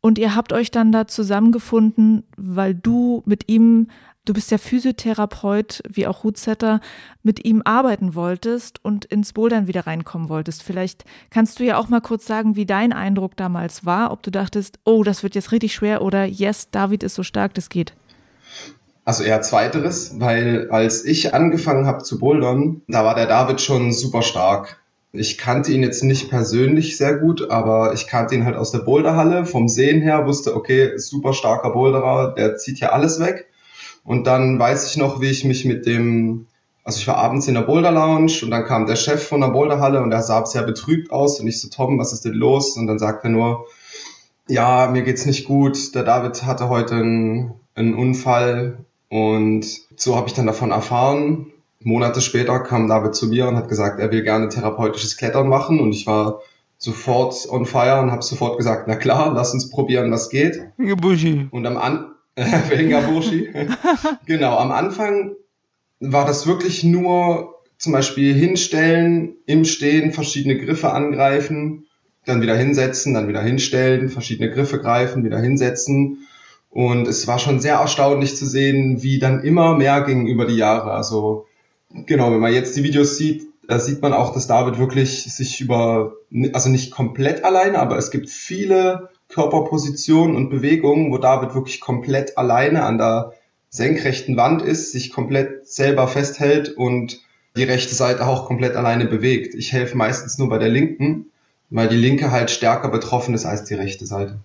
und 0.00 0.20
ihr 0.20 0.36
habt 0.36 0.52
euch 0.52 0.70
dann 0.70 0.92
da 0.92 1.08
zusammengefunden, 1.08 2.22
weil 2.36 2.76
du 2.76 3.24
mit 3.26 3.48
ihm, 3.48 3.88
du 4.24 4.34
bist 4.34 4.52
ja 4.52 4.58
Physiotherapeut 4.58 5.82
wie 5.88 6.06
auch 6.06 6.22
Rootsetter, 6.22 6.80
mit 7.24 7.44
ihm 7.44 7.60
arbeiten 7.64 8.14
wolltest 8.14 8.84
und 8.84 9.04
ins 9.06 9.32
Bouldern 9.32 9.66
wieder 9.66 9.88
reinkommen 9.88 10.28
wolltest. 10.28 10.62
Vielleicht 10.62 11.04
kannst 11.30 11.58
du 11.58 11.64
ja 11.64 11.76
auch 11.76 11.88
mal 11.88 12.00
kurz 12.00 12.24
sagen, 12.24 12.54
wie 12.54 12.66
dein 12.66 12.92
Eindruck 12.92 13.36
damals 13.36 13.84
war, 13.84 14.12
ob 14.12 14.22
du 14.22 14.30
dachtest, 14.30 14.78
oh, 14.84 15.02
das 15.02 15.24
wird 15.24 15.34
jetzt 15.34 15.50
richtig 15.50 15.74
schwer 15.74 16.02
oder 16.02 16.24
yes, 16.24 16.70
David 16.70 17.02
ist 17.02 17.16
so 17.16 17.24
stark, 17.24 17.54
das 17.54 17.68
geht. 17.68 17.94
Also 19.04 19.24
eher 19.24 19.42
zweiteres, 19.42 20.20
weil 20.20 20.70
als 20.70 21.04
ich 21.04 21.34
angefangen 21.34 21.86
habe 21.86 22.04
zu 22.04 22.20
bouldern, 22.20 22.82
da 22.86 23.04
war 23.04 23.16
der 23.16 23.26
David 23.26 23.60
schon 23.60 23.92
super 23.92 24.22
stark. 24.22 24.80
Ich 25.12 25.38
kannte 25.38 25.72
ihn 25.72 25.82
jetzt 25.82 26.04
nicht 26.04 26.30
persönlich 26.30 26.96
sehr 26.96 27.16
gut, 27.16 27.50
aber 27.50 27.92
ich 27.94 28.06
kannte 28.06 28.34
ihn 28.34 28.44
halt 28.44 28.56
aus 28.56 28.70
der 28.70 28.78
Boulderhalle. 28.78 29.44
Vom 29.44 29.68
Sehen 29.68 30.02
her 30.02 30.26
wusste, 30.26 30.54
okay, 30.54 30.96
super 30.98 31.32
starker 31.32 31.70
Boulderer, 31.70 32.34
der 32.34 32.56
zieht 32.56 32.78
ja 32.78 32.90
alles 32.90 33.18
weg. 33.18 33.48
Und 34.04 34.26
dann 34.26 34.58
weiß 34.58 34.88
ich 34.88 34.96
noch, 34.96 35.20
wie 35.20 35.30
ich 35.30 35.44
mich 35.44 35.64
mit 35.64 35.84
dem, 35.84 36.46
also 36.84 36.98
ich 36.98 37.06
war 37.08 37.16
abends 37.16 37.48
in 37.48 37.54
der 37.54 37.62
Boulder 37.62 37.90
Lounge 37.90 38.32
und 38.42 38.50
dann 38.50 38.64
kam 38.64 38.86
der 38.86 38.96
Chef 38.96 39.26
von 39.26 39.40
der 39.40 39.48
Boulderhalle 39.48 40.00
und 40.00 40.12
er 40.12 40.22
sah 40.22 40.46
sehr 40.46 40.62
betrübt 40.62 41.10
aus 41.10 41.40
und 41.40 41.46
ich 41.48 41.60
so, 41.60 41.68
Tom, 41.68 41.98
was 41.98 42.12
ist 42.12 42.24
denn 42.24 42.34
los? 42.34 42.76
Und 42.76 42.86
dann 42.86 42.98
sagt 42.98 43.24
er 43.24 43.30
nur, 43.30 43.66
ja, 44.48 44.88
mir 44.90 45.02
geht's 45.02 45.26
nicht 45.26 45.44
gut. 45.44 45.94
Der 45.94 46.04
David 46.04 46.44
hatte 46.44 46.68
heute 46.68 46.94
einen, 46.94 47.54
einen 47.74 47.94
Unfall 47.94 48.78
und 49.12 49.66
so 49.94 50.16
habe 50.16 50.28
ich 50.28 50.32
dann 50.32 50.46
davon 50.46 50.70
erfahren. 50.70 51.52
Monate 51.80 52.22
später 52.22 52.60
kam 52.60 52.88
David 52.88 53.14
zu 53.14 53.26
mir 53.26 53.46
und 53.46 53.56
hat 53.56 53.68
gesagt, 53.68 54.00
er 54.00 54.10
will 54.10 54.22
gerne 54.22 54.48
therapeutisches 54.48 55.18
Klettern 55.18 55.48
machen 55.48 55.80
und 55.80 55.92
ich 55.92 56.06
war 56.06 56.40
sofort 56.78 57.46
on 57.50 57.66
fire 57.66 58.00
und 58.00 58.10
habe 58.10 58.22
sofort 58.22 58.56
gesagt, 58.56 58.88
na 58.88 58.96
klar, 58.96 59.34
lass 59.34 59.52
uns 59.52 59.68
probieren, 59.68 60.10
was 60.10 60.30
geht. 60.30 60.62
Gebushi. 60.78 61.48
Und 61.50 61.66
am 61.66 61.76
An 61.76 62.06
Venga 62.36 63.00
Burschi. 63.00 63.50
genau, 64.24 64.56
am 64.56 64.72
Anfang 64.72 65.32
war 66.00 66.24
das 66.24 66.46
wirklich 66.46 66.82
nur 66.82 67.56
zum 67.76 67.92
Beispiel 67.92 68.32
hinstellen, 68.32 69.34
im 69.44 69.66
Stehen 69.66 70.12
verschiedene 70.12 70.56
Griffe 70.56 70.90
angreifen, 70.90 71.84
dann 72.24 72.40
wieder 72.40 72.56
hinsetzen, 72.56 73.12
dann 73.12 73.28
wieder 73.28 73.42
hinstellen, 73.42 74.08
verschiedene 74.08 74.50
Griffe 74.50 74.78
greifen, 74.78 75.22
wieder 75.22 75.38
hinsetzen. 75.38 76.26
Und 76.72 77.06
es 77.06 77.26
war 77.26 77.38
schon 77.38 77.60
sehr 77.60 77.74
erstaunlich 77.74 78.34
zu 78.34 78.46
sehen, 78.46 79.02
wie 79.02 79.18
dann 79.18 79.44
immer 79.44 79.76
mehr 79.76 80.00
ging 80.00 80.26
über 80.26 80.46
die 80.46 80.56
Jahre. 80.56 80.92
Also 80.92 81.46
genau, 81.90 82.32
wenn 82.32 82.40
man 82.40 82.54
jetzt 82.54 82.74
die 82.76 82.82
Videos 82.82 83.18
sieht, 83.18 83.46
da 83.68 83.78
sieht 83.78 84.00
man 84.00 84.14
auch, 84.14 84.32
dass 84.32 84.46
David 84.46 84.78
wirklich 84.78 85.24
sich 85.24 85.60
über, 85.60 86.14
also 86.54 86.70
nicht 86.70 86.90
komplett 86.90 87.44
alleine, 87.44 87.78
aber 87.78 87.98
es 87.98 88.10
gibt 88.10 88.30
viele 88.30 89.10
Körperpositionen 89.28 90.34
und 90.34 90.48
Bewegungen, 90.48 91.12
wo 91.12 91.18
David 91.18 91.54
wirklich 91.54 91.80
komplett 91.80 92.38
alleine 92.38 92.84
an 92.84 92.98
der 92.98 93.34
senkrechten 93.68 94.36
Wand 94.36 94.62
ist, 94.62 94.92
sich 94.92 95.12
komplett 95.12 95.66
selber 95.68 96.08
festhält 96.08 96.70
und 96.70 97.20
die 97.54 97.64
rechte 97.64 97.94
Seite 97.94 98.26
auch 98.26 98.46
komplett 98.46 98.76
alleine 98.76 99.04
bewegt. 99.04 99.54
Ich 99.54 99.72
helfe 99.72 99.96
meistens 99.96 100.38
nur 100.38 100.48
bei 100.48 100.58
der 100.58 100.68
linken, 100.68 101.26
weil 101.68 101.88
die 101.88 101.96
linke 101.96 102.30
halt 102.30 102.50
stärker 102.50 102.88
betroffen 102.88 103.34
ist 103.34 103.44
als 103.44 103.64
die 103.64 103.74
rechte 103.74 104.06
Seite. 104.06 104.38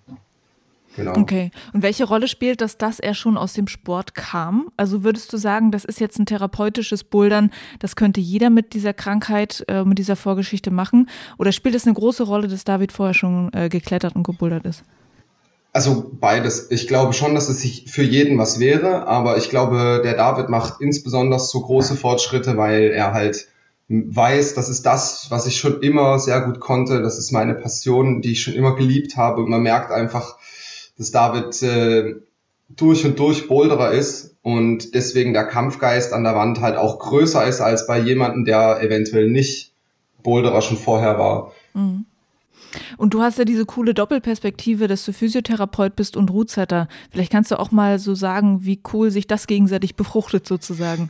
Genau. 0.98 1.16
Okay. 1.16 1.52
Und 1.72 1.82
welche 1.82 2.04
Rolle 2.04 2.26
spielt 2.26 2.60
das, 2.60 2.76
dass 2.76 2.98
er 2.98 3.14
schon 3.14 3.36
aus 3.36 3.52
dem 3.52 3.68
Sport 3.68 4.16
kam? 4.16 4.72
Also 4.76 5.04
würdest 5.04 5.32
du 5.32 5.36
sagen, 5.36 5.70
das 5.70 5.84
ist 5.84 6.00
jetzt 6.00 6.18
ein 6.18 6.26
therapeutisches 6.26 7.04
Bouldern, 7.04 7.52
das 7.78 7.94
könnte 7.94 8.20
jeder 8.20 8.50
mit 8.50 8.72
dieser 8.72 8.92
Krankheit, 8.92 9.64
äh, 9.68 9.84
mit 9.84 9.98
dieser 9.98 10.16
Vorgeschichte 10.16 10.72
machen? 10.72 11.08
Oder 11.38 11.52
spielt 11.52 11.76
es 11.76 11.86
eine 11.86 11.94
große 11.94 12.24
Rolle, 12.24 12.48
dass 12.48 12.64
David 12.64 12.90
vorher 12.90 13.14
schon 13.14 13.52
äh, 13.52 13.68
geklettert 13.68 14.16
und 14.16 14.24
gebouldert 14.24 14.66
ist? 14.66 14.82
Also 15.72 16.10
beides. 16.18 16.72
Ich 16.72 16.88
glaube 16.88 17.12
schon, 17.12 17.36
dass 17.36 17.48
es 17.48 17.60
sich 17.60 17.84
für 17.86 18.02
jeden 18.02 18.36
was 18.36 18.58
wäre, 18.58 19.06
aber 19.06 19.36
ich 19.36 19.50
glaube, 19.50 20.00
der 20.02 20.14
David 20.14 20.48
macht 20.48 20.80
insbesondere 20.80 21.38
so 21.38 21.60
große 21.60 21.94
Fortschritte, 21.94 22.56
weil 22.56 22.90
er 22.90 23.12
halt 23.12 23.46
weiß, 23.88 24.54
das 24.54 24.68
ist 24.68 24.84
das, 24.84 25.26
was 25.30 25.46
ich 25.46 25.58
schon 25.58 25.80
immer 25.80 26.18
sehr 26.18 26.40
gut 26.40 26.60
konnte. 26.60 27.00
Das 27.00 27.18
ist 27.18 27.32
meine 27.32 27.54
Passion, 27.54 28.20
die 28.20 28.32
ich 28.32 28.42
schon 28.42 28.54
immer 28.54 28.74
geliebt 28.74 29.16
habe. 29.16 29.42
Und 29.42 29.50
man 29.50 29.62
merkt 29.62 29.92
einfach, 29.92 30.37
dass 30.98 31.10
David 31.10 31.62
äh, 31.62 32.16
durch 32.68 33.04
und 33.04 33.18
durch 33.18 33.48
Boulderer 33.48 33.92
ist 33.92 34.36
und 34.42 34.94
deswegen 34.94 35.32
der 35.32 35.46
Kampfgeist 35.46 36.12
an 36.12 36.24
der 36.24 36.34
Wand 36.34 36.60
halt 36.60 36.76
auch 36.76 36.98
größer 36.98 37.46
ist 37.46 37.60
als 37.60 37.86
bei 37.86 37.98
jemandem, 37.98 38.44
der 38.44 38.82
eventuell 38.82 39.30
nicht 39.30 39.72
Boulderer 40.22 40.60
schon 40.60 40.76
vorher 40.76 41.18
war. 41.18 41.52
Mhm. 41.74 42.04
Und 42.98 43.14
du 43.14 43.22
hast 43.22 43.38
ja 43.38 43.44
diese 43.44 43.64
coole 43.64 43.94
Doppelperspektive, 43.94 44.88
dass 44.88 45.04
du 45.04 45.12
Physiotherapeut 45.12 45.96
bist 45.96 46.16
und 46.16 46.30
Rootsetter. 46.30 46.88
Vielleicht 47.10 47.32
kannst 47.32 47.50
du 47.50 47.58
auch 47.58 47.70
mal 47.70 47.98
so 47.98 48.14
sagen, 48.14 48.64
wie 48.64 48.80
cool 48.92 49.10
sich 49.10 49.26
das 49.26 49.46
gegenseitig 49.46 49.96
befruchtet 49.96 50.46
sozusagen. 50.46 51.08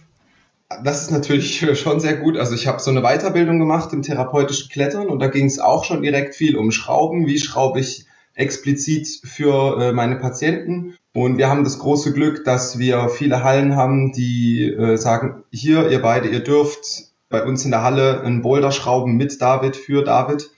Das 0.85 1.03
ist 1.03 1.11
natürlich 1.11 1.59
schon 1.81 1.99
sehr 1.99 2.17
gut. 2.17 2.37
Also 2.37 2.55
ich 2.55 2.67
habe 2.69 2.81
so 2.81 2.91
eine 2.91 3.03
Weiterbildung 3.03 3.59
gemacht 3.59 3.93
im 3.93 4.03
therapeutischen 4.03 4.69
Klettern 4.69 5.09
und 5.09 5.19
da 5.19 5.27
ging 5.27 5.47
es 5.47 5.59
auch 5.59 5.85
schon 5.85 6.03
direkt 6.03 6.35
viel 6.35 6.57
um 6.57 6.71
Schrauben. 6.71 7.27
Wie 7.27 7.39
schraube 7.39 7.81
ich 7.81 8.07
explizit 8.39 9.09
für 9.25 9.81
äh, 9.81 9.93
meine 9.93 10.17
Patienten. 10.17 10.97
Und 11.13 11.39
wir 11.39 11.49
haben 11.49 11.65
das 11.65 11.79
große 11.79 12.13
Glück, 12.13 12.45
dass 12.45 12.79
wir 12.79 13.09
viele 13.09 13.43
Hallen 13.43 13.77
haben, 13.77 14.13
die 14.13 14.65
äh, 14.65 14.97
sagen, 14.97 15.43
hier, 15.51 15.91
ihr 15.91 16.01
beide, 16.01 16.29
ihr 16.29 16.41
dürft 16.41 17.09
bei 17.29 17.45
uns 17.45 17.65
in 17.65 17.73
der 17.73 17.83
Halle 17.83 18.23
einen 18.23 18.43
Boulder 18.43 18.71
schrauben 18.71 19.17
mit 19.17 19.43
David, 19.43 19.77
für 19.77 20.05
David. 20.05 20.51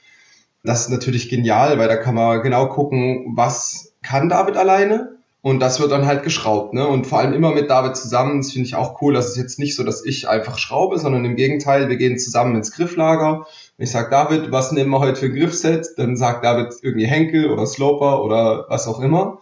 Das 0.63 0.83
ist 0.83 0.91
natürlich 0.91 1.31
genial, 1.31 1.79
weil 1.79 1.89
da 1.89 1.97
kann 1.97 2.15
man 2.15 2.43
genau 2.43 2.67
gucken, 2.69 3.33
was 3.35 3.95
kann 4.03 4.29
David 4.29 4.57
alleine 4.57 5.20
und 5.43 5.61
das 5.61 5.81
wird 5.81 5.91
dann 5.91 6.07
halt 6.07 6.23
geschraubt, 6.23 6.75
ne? 6.75 6.87
Und 6.87 7.07
vor 7.07 7.19
allem 7.19 7.33
immer 7.33 7.53
mit 7.55 7.71
David 7.71 7.97
zusammen. 7.97 8.43
Das 8.43 8.53
finde 8.53 8.67
ich 8.67 8.75
auch 8.75 9.01
cool. 9.01 9.15
Das 9.15 9.29
ist 9.29 9.37
jetzt 9.37 9.59
nicht 9.59 9.75
so, 9.75 9.83
dass 9.83 10.05
ich 10.05 10.29
einfach 10.29 10.59
schraube, 10.59 10.99
sondern 10.99 11.25
im 11.25 11.35
Gegenteil, 11.35 11.89
wir 11.89 11.97
gehen 11.97 12.19
zusammen 12.19 12.57
ins 12.57 12.73
Grifflager. 12.73 13.47
Ich 13.79 13.91
sag 13.91 14.11
David, 14.11 14.53
was 14.53 14.73
nehmen 14.73 14.91
wir 14.91 15.01
heute 15.01 15.17
für 15.19 15.27
ein 15.27 15.35
Griffset? 15.35 15.87
Dann 15.97 16.17
sagt 16.19 16.45
David 16.45 16.75
irgendwie 16.83 17.07
Henkel 17.07 17.51
oder 17.51 17.67
Sloper 17.67 18.23
oder 18.23 18.67
was 18.69 18.87
auch 18.87 19.01
immer. 19.01 19.41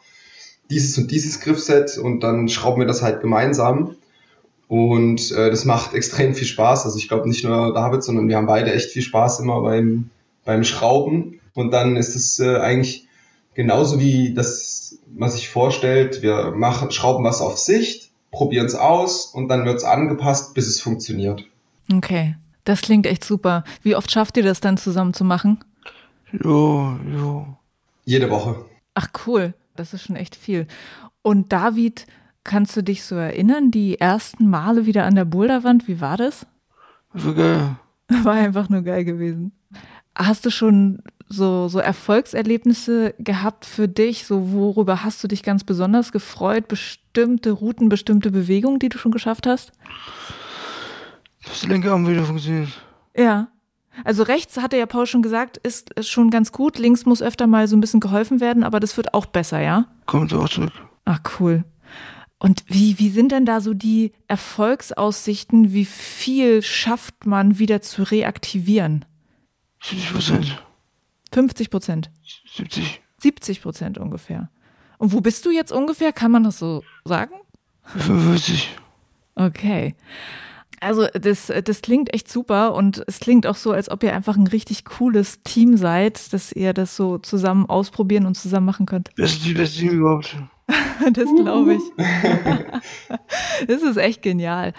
Dieses 0.71 0.97
und 0.99 1.11
dieses 1.11 1.41
Griffset 1.41 1.99
und 1.99 2.21
dann 2.21 2.49
schrauben 2.49 2.81
wir 2.81 2.87
das 2.87 3.03
halt 3.03 3.21
gemeinsam. 3.21 3.97
Und 4.69 5.33
äh, 5.33 5.51
das 5.51 5.65
macht 5.65 5.95
extrem 5.95 6.35
viel 6.35 6.47
Spaß. 6.47 6.85
Also 6.85 6.97
ich 6.99 7.09
glaube 7.09 7.29
nicht 7.29 7.43
nur 7.43 7.75
David, 7.75 8.05
sondern 8.05 8.29
wir 8.29 8.37
haben 8.37 8.47
beide 8.47 8.73
echt 8.73 8.91
viel 8.91 9.03
Spaß 9.03 9.41
immer 9.41 9.63
beim, 9.63 10.11
beim 10.45 10.63
Schrauben. 10.63 11.41
Und 11.55 11.73
dann 11.73 11.97
ist 11.97 12.15
es 12.15 12.39
äh, 12.39 12.59
eigentlich 12.59 13.08
genauso 13.59 13.99
wie 13.99 14.33
das, 14.33 15.01
was 15.09 15.35
sich 15.35 15.49
vorstellt. 15.49 16.23
Wir 16.23 16.53
machen, 16.53 16.93
schrauben 16.93 17.25
was 17.25 17.41
auf 17.41 17.59
Sicht, 17.59 18.13
probieren 18.31 18.67
es 18.67 18.77
aus 18.77 19.27
und 19.27 19.49
dann 19.49 19.65
wird 19.65 19.79
es 19.79 19.85
angepasst, 19.85 20.55
bis 20.55 20.69
es 20.69 20.81
funktioniert. 20.81 21.45
Okay. 21.93 22.37
Das 22.63 22.83
klingt 22.83 23.05
echt 23.05 23.25
super. 23.25 23.65
Wie 23.83 23.97
oft 23.97 24.13
schafft 24.13 24.37
ihr 24.37 24.45
das 24.45 24.61
dann 24.61 24.77
zusammen 24.77 25.13
zu 25.13 25.25
machen? 25.25 25.59
Jo, 26.31 26.97
jo. 27.13 27.47
Jede 28.05 28.31
Woche. 28.31 28.65
Ach 28.95 29.09
cool, 29.27 29.55
das 29.75 29.93
ist 29.93 30.05
schon 30.05 30.15
echt 30.15 30.37
viel. 30.37 30.69
Und 31.23 31.53
David, 31.53 32.07
kannst 32.45 32.77
du 32.77 32.83
dich 32.83 33.03
so 33.03 33.17
erinnern, 33.17 33.73
die 33.73 33.99
ersten 33.99 34.49
Male 34.49 34.87
wieder 34.87 35.05
an 35.05 35.17
der 35.17 35.25
Boulderwand, 35.25 35.89
wie 35.89 36.01
war 36.01 36.17
das? 36.17 36.47
War 37.13 37.35
geil. 37.35 37.77
War 38.23 38.35
einfach 38.35 38.69
nur 38.69 38.83
geil 38.83 39.05
gewesen. 39.05 39.53
Hast 40.19 40.45
du 40.45 40.51
schon 40.51 40.99
so, 41.29 41.69
so 41.69 41.79
Erfolgserlebnisse 41.79 43.15
gehabt 43.19 43.65
für 43.65 43.87
dich? 43.87 44.27
So, 44.27 44.53
worüber 44.53 45.05
hast 45.05 45.23
du 45.23 45.29
dich 45.29 45.45
ganz 45.45 45.63
besonders 45.63 46.11
gefreut? 46.11 46.67
Bestimmte 46.67 47.53
Routen, 47.53 47.89
bestimmte 47.89 48.33
Bewegungen, 48.33 48.81
die 48.81 48.89
du 48.89 48.99
schon 48.99 49.13
geschafft 49.13 49.47
hast? 49.47 49.73
Das 51.45 51.65
linke 51.65 51.93
Arm 51.93 52.07
wieder 52.09 52.25
funktioniert. 52.25 52.69
Ja. 53.17 53.49
Also 54.05 54.23
rechts, 54.23 54.57
hatte 54.59 54.77
ja 54.77 54.87
Paul 54.87 55.07
schon 55.07 55.23
gesagt, 55.23 55.57
ist, 55.59 55.93
schon 56.07 56.31
ganz 56.31 56.53
gut. 56.53 56.79
Links 56.79 57.07
muss 57.07 57.23
öfter 57.23 57.47
mal 57.47 57.69
so 57.69 57.77
ein 57.77 57.81
bisschen 57.81 58.01
geholfen 58.01 58.41
werden, 58.41 58.65
aber 58.65 58.81
das 58.81 58.97
wird 58.97 59.15
auch 59.15 59.27
besser, 59.27 59.61
ja? 59.61 59.87
Kommt 60.07 60.33
auch 60.35 60.49
zurück. 60.49 60.73
Ach, 61.05 61.21
cool. 61.39 61.65
Und 62.39 62.65
wie, 62.69 62.99
wie 62.99 63.11
sind 63.11 63.33
denn 63.33 63.45
da 63.45 63.61
so 63.61 63.75
die 63.75 64.13
Erfolgsaussichten? 64.29 65.73
Wie 65.73 65.85
viel 65.85 66.63
schafft 66.63 67.27
man 67.27 67.59
wieder 67.59 67.83
zu 67.83 68.05
reaktivieren? 68.05 69.05
70 69.81 70.13
Prozent. 70.13 70.63
50 71.33 71.71
Prozent? 71.71 72.11
70. 72.55 73.03
70 73.19 73.63
Prozent 73.63 73.99
ungefähr. 73.99 74.51
Und 74.99 75.13
wo 75.13 75.21
bist 75.21 75.45
du 75.47 75.51
jetzt 75.51 75.73
ungefähr? 75.73 76.13
Kann 76.13 76.31
man 76.31 76.45
das 76.45 76.59
so 76.59 76.83
sagen? 77.05 77.35
45. 77.85 78.77
Okay. 79.35 79.95
Also 80.81 81.07
das, 81.13 81.53
das 81.65 81.83
klingt 81.83 82.15
echt 82.15 82.31
super 82.31 82.75
und 82.75 83.03
es 83.07 83.19
klingt 83.19 83.47
auch 83.47 83.57
so, 83.57 83.73
als 83.73 83.91
ob 83.91 84.03
ihr 84.03 84.15
einfach 84.15 84.37
ein 84.37 84.47
richtig 84.47 84.85
cooles 84.85 85.43
Team 85.43 85.77
seid, 85.77 86.33
dass 86.33 86.53
ihr 86.53 86.73
das 86.73 86.95
so 86.95 87.19
zusammen 87.19 87.67
ausprobieren 87.67 88.27
und 88.27 88.37
zusammen 88.37 88.67
machen 88.67 88.87
könnt. 88.87 89.11
Das 89.17 89.33
ist 89.33 89.45
die 89.45 89.55
beste 89.55 89.81
Team 89.81 89.99
überhaupt. 89.99 90.37
das 91.13 91.29
glaube 91.35 91.75
ich. 91.75 91.83
das 93.67 93.83
ist 93.83 93.97
echt 93.97 94.23
genial. 94.23 94.75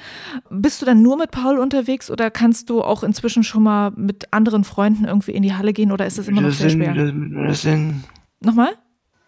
Bist 0.49 0.81
du 0.81 0.85
dann 0.85 1.01
nur 1.01 1.17
mit 1.17 1.31
Paul 1.31 1.57
unterwegs 1.57 2.11
oder 2.11 2.29
kannst 2.29 2.69
du 2.69 2.81
auch 2.81 3.03
inzwischen 3.03 3.43
schon 3.43 3.63
mal 3.63 3.91
mit 3.95 4.31
anderen 4.31 4.63
Freunden 4.63 5.05
irgendwie 5.05 5.31
in 5.31 5.43
die 5.43 5.53
Halle 5.53 5.73
gehen 5.73 5.91
oder 5.91 6.05
ist 6.05 6.17
das 6.17 6.27
immer 6.27 6.41
noch 6.41 6.51
sehr 6.51 6.69
schwer? 6.69 6.93
Das 6.93 7.63
denn? 7.63 8.03
Nochmal? 8.41 8.69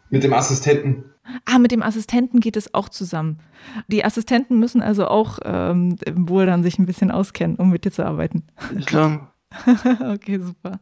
Mit 0.10 0.24
dem 0.24 0.34
Assistenten. 0.34 1.06
Ah, 1.46 1.60
mit 1.60 1.72
dem 1.72 1.82
Assistenten 1.82 2.40
geht 2.40 2.58
es 2.58 2.74
auch 2.74 2.90
zusammen. 2.90 3.40
Die 3.88 4.04
Assistenten 4.04 4.60
müssen 4.60 4.82
also 4.82 5.08
auch 5.08 5.40
ähm, 5.44 5.98
wohl 6.14 6.46
dann 6.46 6.64
sich 6.64 6.80
ein 6.80 6.86
bisschen 6.86 7.12
auskennen, 7.12 7.56
um 7.58 7.70
mit 7.70 7.86
dir 7.86 7.92
zu 7.92 8.06
arbeiten. 8.06 8.44
Klar. 8.86 9.31
okay, 10.14 10.40
super. 10.40 10.80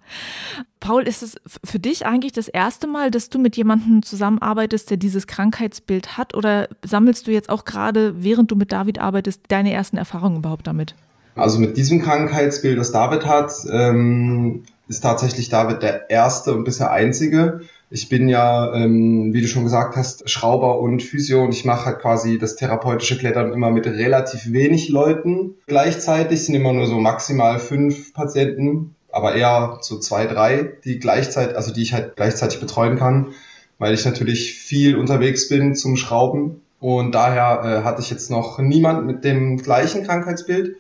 Paul, 0.80 1.04
ist 1.04 1.24
es 1.24 1.36
für 1.64 1.80
dich 1.80 2.06
eigentlich 2.06 2.34
das 2.34 2.48
erste 2.48 2.88
Mal, 2.88 3.12
dass 3.12 3.30
du 3.30 3.40
mit 3.40 3.58
jemandem 3.58 4.04
zusammenarbeitest, 4.04 4.90
der 4.90 4.98
dieses 4.98 5.28
Krankheitsbild 5.28 6.18
hat? 6.18 6.36
Oder 6.36 6.70
sammelst 6.86 7.28
du 7.28 7.32
jetzt 7.32 7.50
auch 7.50 7.66
gerade, 7.66 8.24
während 8.24 8.52
du 8.52 8.56
mit 8.56 8.72
David 8.72 9.00
arbeitest, 9.00 9.44
deine 9.50 9.74
ersten 9.74 9.98
Erfahrungen 9.98 10.38
überhaupt 10.38 10.68
damit? 10.68 10.96
Also 11.36 11.60
mit 11.60 11.78
diesem 11.78 12.02
Krankheitsbild, 12.02 12.78
das 12.78 12.92
David 12.92 13.26
hat, 13.26 13.52
ähm, 13.72 14.64
ist 14.88 15.02
tatsächlich 15.02 15.50
David 15.50 15.84
der 15.84 16.10
erste 16.10 16.54
und 16.54 16.64
bisher 16.64 16.92
einzige. 16.92 17.62
Ich 17.92 18.08
bin 18.08 18.30
ja, 18.30 18.72
ähm, 18.76 19.34
wie 19.34 19.42
du 19.42 19.48
schon 19.48 19.64
gesagt 19.64 19.96
hast, 19.96 20.30
Schrauber 20.30 20.80
und 20.80 21.02
Physio 21.02 21.44
und 21.44 21.56
ich 21.56 21.66
mache 21.66 21.86
halt 21.86 22.00
quasi 22.00 22.38
das 22.38 22.56
therapeutische 22.56 23.18
Klettern 23.18 23.52
immer 23.52 23.72
mit 23.72 23.88
relativ 23.88 24.52
wenig 24.52 24.90
Leuten. 24.90 25.56
Gleichzeitig 25.66 26.46
sind 26.46 26.54
immer 26.54 26.72
nur 26.72 26.86
so 26.86 27.00
maximal 27.00 27.58
fünf 27.58 28.14
Patienten, 28.14 28.94
aber 29.12 29.34
eher 29.34 29.80
so 29.82 29.98
zwei, 29.98 30.28
drei, 30.28 30.70
die 30.86 31.00
gleichzeitig, 31.00 31.56
also 31.56 31.74
die 31.74 31.82
ich 31.82 31.94
halt 31.94 32.16
gleichzeitig 32.16 32.60
betreuen 32.60 32.98
kann, 32.98 33.34
weil 33.80 33.96
ich 33.96 34.06
natürlich 34.06 34.54
viel 34.54 34.96
unterwegs 34.96 35.50
bin 35.50 35.74
zum 35.74 35.96
Schrauben. 35.96 36.62
Und 36.80 37.14
daher 37.14 37.64
äh, 37.64 37.84
hatte 37.84 38.02
ich 38.02 38.12
jetzt 38.12 38.30
noch 38.30 38.60
niemand 38.60 39.08
mit 39.08 39.24
dem 39.24 39.58
gleichen 39.58 40.04
Krankheitsbild. 40.04 40.76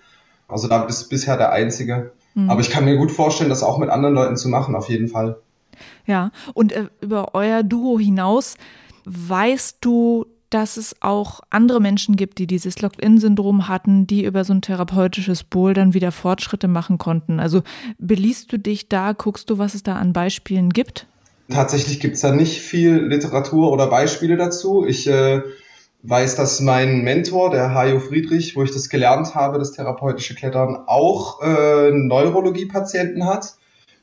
Also 0.47 0.67
da 0.67 0.77
bist 0.79 1.09
bisher 1.09 1.37
der 1.37 1.51
Einzige. 1.51 2.11
Mhm. 2.35 2.51
Aber 2.51 2.61
ich 2.61 2.69
kann 2.69 2.85
mir 2.85 2.97
gut 2.97 3.11
vorstellen, 3.11 3.49
das 3.49 3.63
auch 3.63 3.79
mit 3.79 3.89
anderen 3.89 4.13
Leuten 4.13 4.37
zu 4.37 4.47
machen, 4.47 4.75
auf 4.75 4.89
jeden 4.89 5.07
Fall. 5.07 5.37
Ja, 6.05 6.31
und 6.53 6.71
äh, 6.71 6.87
über 7.01 7.33
euer 7.33 7.63
Duo 7.63 7.99
hinaus 7.99 8.55
weißt 9.05 9.77
du, 9.81 10.25
dass 10.49 10.77
es 10.77 10.95
auch 11.01 11.41
andere 11.49 11.79
Menschen 11.79 12.15
gibt, 12.15 12.39
die 12.39 12.47
dieses 12.47 12.81
Locked-In-Syndrom 12.81 13.67
hatten, 13.67 14.07
die 14.07 14.25
über 14.25 14.43
so 14.43 14.53
ein 14.53 14.61
therapeutisches 14.61 15.43
Bowl 15.43 15.73
dann 15.73 15.93
wieder 15.93 16.11
Fortschritte 16.11 16.67
machen 16.67 16.97
konnten. 16.97 17.39
Also 17.39 17.61
beliest 17.99 18.51
du 18.51 18.57
dich 18.57 18.89
da, 18.89 19.13
guckst 19.13 19.49
du, 19.49 19.57
was 19.57 19.75
es 19.75 19.83
da 19.83 19.95
an 19.95 20.13
Beispielen 20.13 20.71
gibt? 20.71 21.07
Tatsächlich 21.49 21.99
gibt 21.99 22.15
es 22.15 22.21
da 22.21 22.31
nicht 22.31 22.61
viel 22.61 22.95
Literatur 22.97 23.71
oder 23.71 23.87
Beispiele 23.87 24.37
dazu. 24.37 24.85
Ich 24.85 25.07
äh, 25.07 25.41
weiß, 26.03 26.35
dass 26.35 26.59
mein 26.61 27.01
Mentor, 27.01 27.51
der 27.51 27.73
Hajo 27.73 27.99
Friedrich, 27.99 28.55
wo 28.55 28.63
ich 28.63 28.71
das 28.71 28.89
gelernt 28.89 29.35
habe, 29.35 29.59
das 29.59 29.71
therapeutische 29.71 30.35
Klettern, 30.35 30.77
auch 30.87 31.41
äh, 31.41 31.91
Neurologie-Patienten 31.91 33.25
hat. 33.25 33.55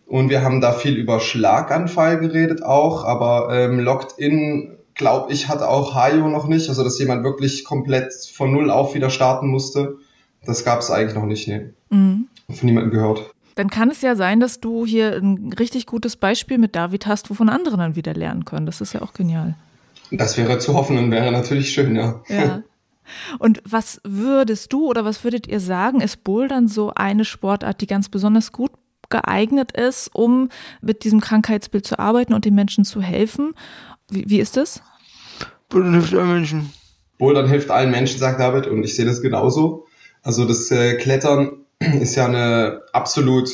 Und 0.07 0.31
wir 0.31 0.43
haben 0.43 0.61
da 0.61 0.73
viel 0.73 0.95
über 0.95 1.19
Schlaganfall 1.19 2.19
geredet 2.19 2.63
auch, 2.63 3.05
aber 3.05 3.49
ähm, 3.53 3.81
Locked 3.81 4.19
In, 4.19 4.77
glaube 4.95 5.33
ich, 5.33 5.49
hat 5.49 5.63
auch 5.63 5.95
Hayo 5.95 6.29
noch 6.29 6.47
nicht. 6.47 6.69
Also, 6.69 6.85
dass 6.85 6.99
jemand 6.99 7.25
wirklich 7.25 7.65
komplett 7.65 8.15
von 8.15 8.53
Null 8.53 8.71
auf 8.71 8.95
wieder 8.95 9.11
starten 9.11 9.49
musste. 9.49 9.97
Das 10.45 10.65
gab 10.65 10.79
es 10.79 10.91
eigentlich 10.91 11.17
noch 11.17 11.27
nicht, 11.27 11.49
ne. 11.49 11.75
Mhm. 11.91 12.29
Von 12.49 12.67
niemandem 12.67 12.93
gehört. 12.93 13.31
Dann 13.57 13.69
kann 13.69 13.91
es 13.91 14.01
ja 14.03 14.15
sein, 14.15 14.39
dass 14.39 14.61
du 14.61 14.87
hier 14.87 15.17
ein 15.17 15.53
richtig 15.59 15.87
gutes 15.87 16.17
Beispiel 16.17 16.59
mit 16.59 16.77
David 16.77 17.07
hast, 17.07 17.31
wovon 17.31 17.49
andere 17.49 17.77
dann 17.77 17.97
wieder 17.97 18.15
lernen 18.15 18.45
können. 18.45 18.67
Das 18.67 18.81
ist 18.81 18.93
ja 18.93 19.03
auch 19.03 19.13
genial. 19.13 19.57
Das 20.13 20.37
wäre 20.37 20.59
zu 20.59 20.75
hoffen 20.75 20.99
und 20.99 21.11
wäre 21.11 21.33
natürlich 21.33 21.73
schön, 21.73 21.97
ja. 21.97 22.21
Ja. 22.29 22.63
Und 23.39 23.63
was 23.65 24.01
würdest 24.05 24.73
du 24.73 24.87
oder 24.87 25.05
was 25.05 25.25
würdet 25.25 25.47
ihr 25.47 25.61
sagen, 25.61 26.01
ist 26.01 26.23
Bouldern 26.23 26.69
so 26.69 26.93
eine 26.95 27.25
Sportart, 27.25 27.81
die 27.81 27.87
ganz 27.87 28.09
besonders 28.09 28.53
gut 28.53 28.71
geeignet 29.09 29.73
ist, 29.73 30.11
um 30.15 30.49
mit 30.81 31.05
diesem 31.05 31.21
Krankheitsbild 31.21 31.87
zu 31.87 31.99
arbeiten 31.99 32.35
und 32.35 32.45
den 32.45 32.55
Menschen 32.55 32.85
zu 32.85 33.01
helfen. 33.01 33.55
Wie, 34.11 34.25
wie 34.29 34.41
ist 34.41 34.57
das? 34.57 34.83
Bouldern 35.69 35.95
hilft 35.95 36.15
allen 36.15 36.33
Menschen. 36.33 36.73
Bouldern 37.19 37.49
hilft 37.49 37.71
allen 37.71 37.91
Menschen, 37.91 38.19
sagt 38.19 38.41
David, 38.41 38.67
und 38.67 38.85
ich 38.85 38.95
sehe 38.95 39.05
das 39.05 39.23
genauso. 39.23 39.87
Also 40.23 40.45
das 40.45 40.71
äh, 40.71 40.95
Klettern 40.95 41.65
ist 41.79 42.15
ja 42.15 42.27
eine 42.27 42.83
absolut 42.93 43.51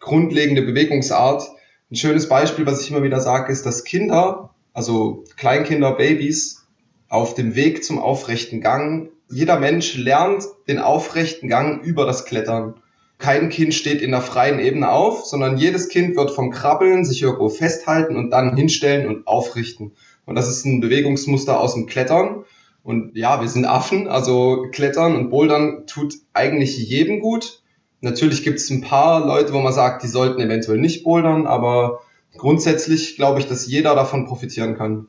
grundlegende 0.00 0.62
Bewegungsart. 0.62 1.48
Ein 1.90 1.96
schönes 1.96 2.28
Beispiel, 2.28 2.66
was 2.66 2.80
ich 2.80 2.90
immer 2.90 3.02
wieder 3.02 3.20
sage, 3.20 3.52
ist, 3.52 3.64
dass 3.66 3.84
Kinder, 3.84 4.50
also 4.72 5.24
Kleinkinder, 5.36 5.92
Babys, 5.92 6.66
auf 7.08 7.34
dem 7.34 7.54
Weg 7.54 7.84
zum 7.84 7.98
aufrechten 7.98 8.60
Gang, 8.60 9.10
jeder 9.28 9.58
Mensch 9.58 9.96
lernt 9.96 10.44
den 10.68 10.78
aufrechten 10.78 11.48
Gang 11.48 11.82
über 11.82 12.04
das 12.06 12.24
Klettern 12.24 12.74
kein 13.18 13.48
Kind 13.48 13.74
steht 13.74 14.02
in 14.02 14.10
der 14.10 14.20
freien 14.20 14.58
Ebene 14.58 14.90
auf, 14.90 15.24
sondern 15.24 15.56
jedes 15.56 15.88
Kind 15.88 16.16
wird 16.16 16.30
vom 16.30 16.50
Krabbeln 16.50 17.04
sich 17.04 17.22
irgendwo 17.22 17.48
festhalten 17.48 18.16
und 18.16 18.30
dann 18.30 18.56
hinstellen 18.56 19.06
und 19.08 19.26
aufrichten. 19.26 19.92
Und 20.26 20.34
das 20.34 20.48
ist 20.48 20.64
ein 20.66 20.80
Bewegungsmuster 20.80 21.58
aus 21.58 21.74
dem 21.74 21.86
Klettern. 21.86 22.44
Und 22.82 23.16
ja, 23.16 23.40
wir 23.40 23.48
sind 23.48 23.64
Affen, 23.64 24.06
also 24.06 24.66
Klettern 24.70 25.16
und 25.16 25.30
Bouldern 25.30 25.86
tut 25.86 26.14
eigentlich 26.34 26.76
jedem 26.76 27.20
gut. 27.20 27.62
Natürlich 28.00 28.44
gibt 28.44 28.58
es 28.58 28.70
ein 28.70 28.82
paar 28.82 29.26
Leute, 29.26 29.52
wo 29.52 29.60
man 29.60 29.72
sagt, 29.72 30.02
die 30.02 30.08
sollten 30.08 30.40
eventuell 30.40 30.78
nicht 30.78 31.02
bouldern, 31.02 31.46
aber 31.46 32.00
grundsätzlich 32.36 33.16
glaube 33.16 33.40
ich, 33.40 33.48
dass 33.48 33.66
jeder 33.66 33.94
davon 33.94 34.26
profitieren 34.26 34.76
kann. 34.76 35.08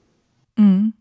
Mhm 0.56 0.94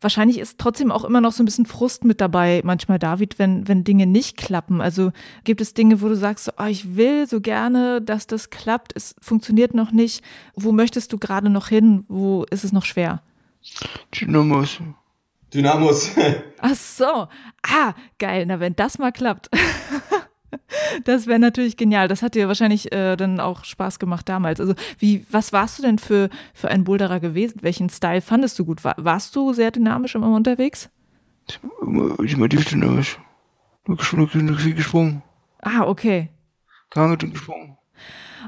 wahrscheinlich 0.00 0.38
ist 0.38 0.58
trotzdem 0.58 0.90
auch 0.90 1.04
immer 1.04 1.20
noch 1.20 1.32
so 1.32 1.42
ein 1.42 1.46
bisschen 1.46 1.66
Frust 1.66 2.04
mit 2.04 2.20
dabei, 2.20 2.60
manchmal, 2.64 2.98
David, 2.98 3.38
wenn, 3.38 3.68
wenn 3.68 3.84
Dinge 3.84 4.06
nicht 4.06 4.36
klappen. 4.36 4.80
Also 4.80 5.12
gibt 5.44 5.60
es 5.60 5.74
Dinge, 5.74 6.00
wo 6.00 6.08
du 6.08 6.16
sagst, 6.16 6.46
so, 6.46 6.52
oh, 6.58 6.66
ich 6.66 6.96
will 6.96 7.26
so 7.26 7.40
gerne, 7.40 8.00
dass 8.00 8.26
das 8.26 8.50
klappt, 8.50 8.92
es 8.96 9.14
funktioniert 9.20 9.74
noch 9.74 9.92
nicht. 9.92 10.24
Wo 10.54 10.72
möchtest 10.72 11.12
du 11.12 11.18
gerade 11.18 11.50
noch 11.50 11.68
hin? 11.68 12.04
Wo 12.08 12.44
ist 12.50 12.64
es 12.64 12.72
noch 12.72 12.84
schwer? 12.84 13.22
Dynamos. 14.14 14.78
Dynamos. 15.52 16.12
Ach 16.60 16.74
so. 16.74 17.28
Ah, 17.62 17.94
geil. 18.18 18.46
Na, 18.46 18.60
wenn 18.60 18.76
das 18.76 18.98
mal 18.98 19.12
klappt. 19.12 19.50
Das 21.04 21.26
wäre 21.26 21.38
natürlich 21.38 21.76
genial. 21.76 22.08
Das 22.08 22.22
hat 22.22 22.34
dir 22.34 22.48
wahrscheinlich 22.48 22.92
äh, 22.92 23.16
dann 23.16 23.40
auch 23.40 23.64
Spaß 23.64 23.98
gemacht 23.98 24.28
damals. 24.28 24.60
Also, 24.60 24.74
wie, 24.98 25.24
was 25.30 25.52
warst 25.52 25.78
du 25.78 25.82
denn 25.82 25.98
für, 25.98 26.30
für 26.54 26.68
ein 26.68 26.84
Boulderer 26.84 27.20
gewesen? 27.20 27.58
Welchen 27.62 27.90
Style 27.90 28.20
fandest 28.20 28.58
du 28.58 28.64
gut? 28.64 28.84
War, 28.84 28.94
warst 28.98 29.36
du 29.36 29.52
sehr 29.52 29.70
dynamisch 29.70 30.14
immer 30.14 30.34
unterwegs? 30.34 30.90
Ich 31.48 32.38
war 32.38 32.48
dynamisch. 32.48 33.18
Viel 34.58 34.74
gesprungen. 34.74 35.22
Ah, 35.62 35.82
okay. 35.86 36.30
Und 36.94 37.30
gesprungen. 37.32 37.76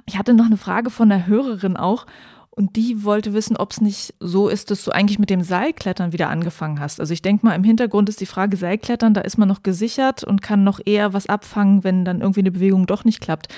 Ich 0.07 0.18
hatte 0.18 0.35
noch 0.35 0.47
eine 0.47 0.57
Frage 0.57 0.90
von 0.90 1.11
einer 1.11 1.27
Hörerin 1.27 1.77
auch. 1.77 2.07
Und 2.54 2.76
die 2.76 3.02
wollte 3.02 3.32
wissen, 3.32 3.56
ob 3.56 3.70
es 3.70 3.80
nicht 3.80 4.14
so 4.20 4.50
ist, 4.50 4.70
dass 4.70 4.84
du 4.84 4.90
eigentlich 4.90 5.18
mit 5.18 5.30
dem 5.30 5.42
Seilklettern 5.42 6.12
wieder 6.12 6.28
angefangen 6.28 6.80
hast. 6.80 7.00
Also 7.00 7.14
ich 7.14 7.22
denke 7.22 7.46
mal, 7.46 7.54
im 7.54 7.64
Hintergrund 7.64 8.10
ist 8.10 8.20
die 8.20 8.26
Frage 8.26 8.58
Seilklettern, 8.58 9.14
da 9.14 9.22
ist 9.22 9.38
man 9.38 9.48
noch 9.48 9.62
gesichert 9.62 10.22
und 10.22 10.42
kann 10.42 10.62
noch 10.62 10.78
eher 10.84 11.14
was 11.14 11.28
abfangen, 11.28 11.82
wenn 11.82 12.04
dann 12.04 12.20
irgendwie 12.20 12.40
eine 12.40 12.50
Bewegung 12.50 12.86
doch 12.86 13.06
nicht 13.06 13.22
klappt. 13.22 13.48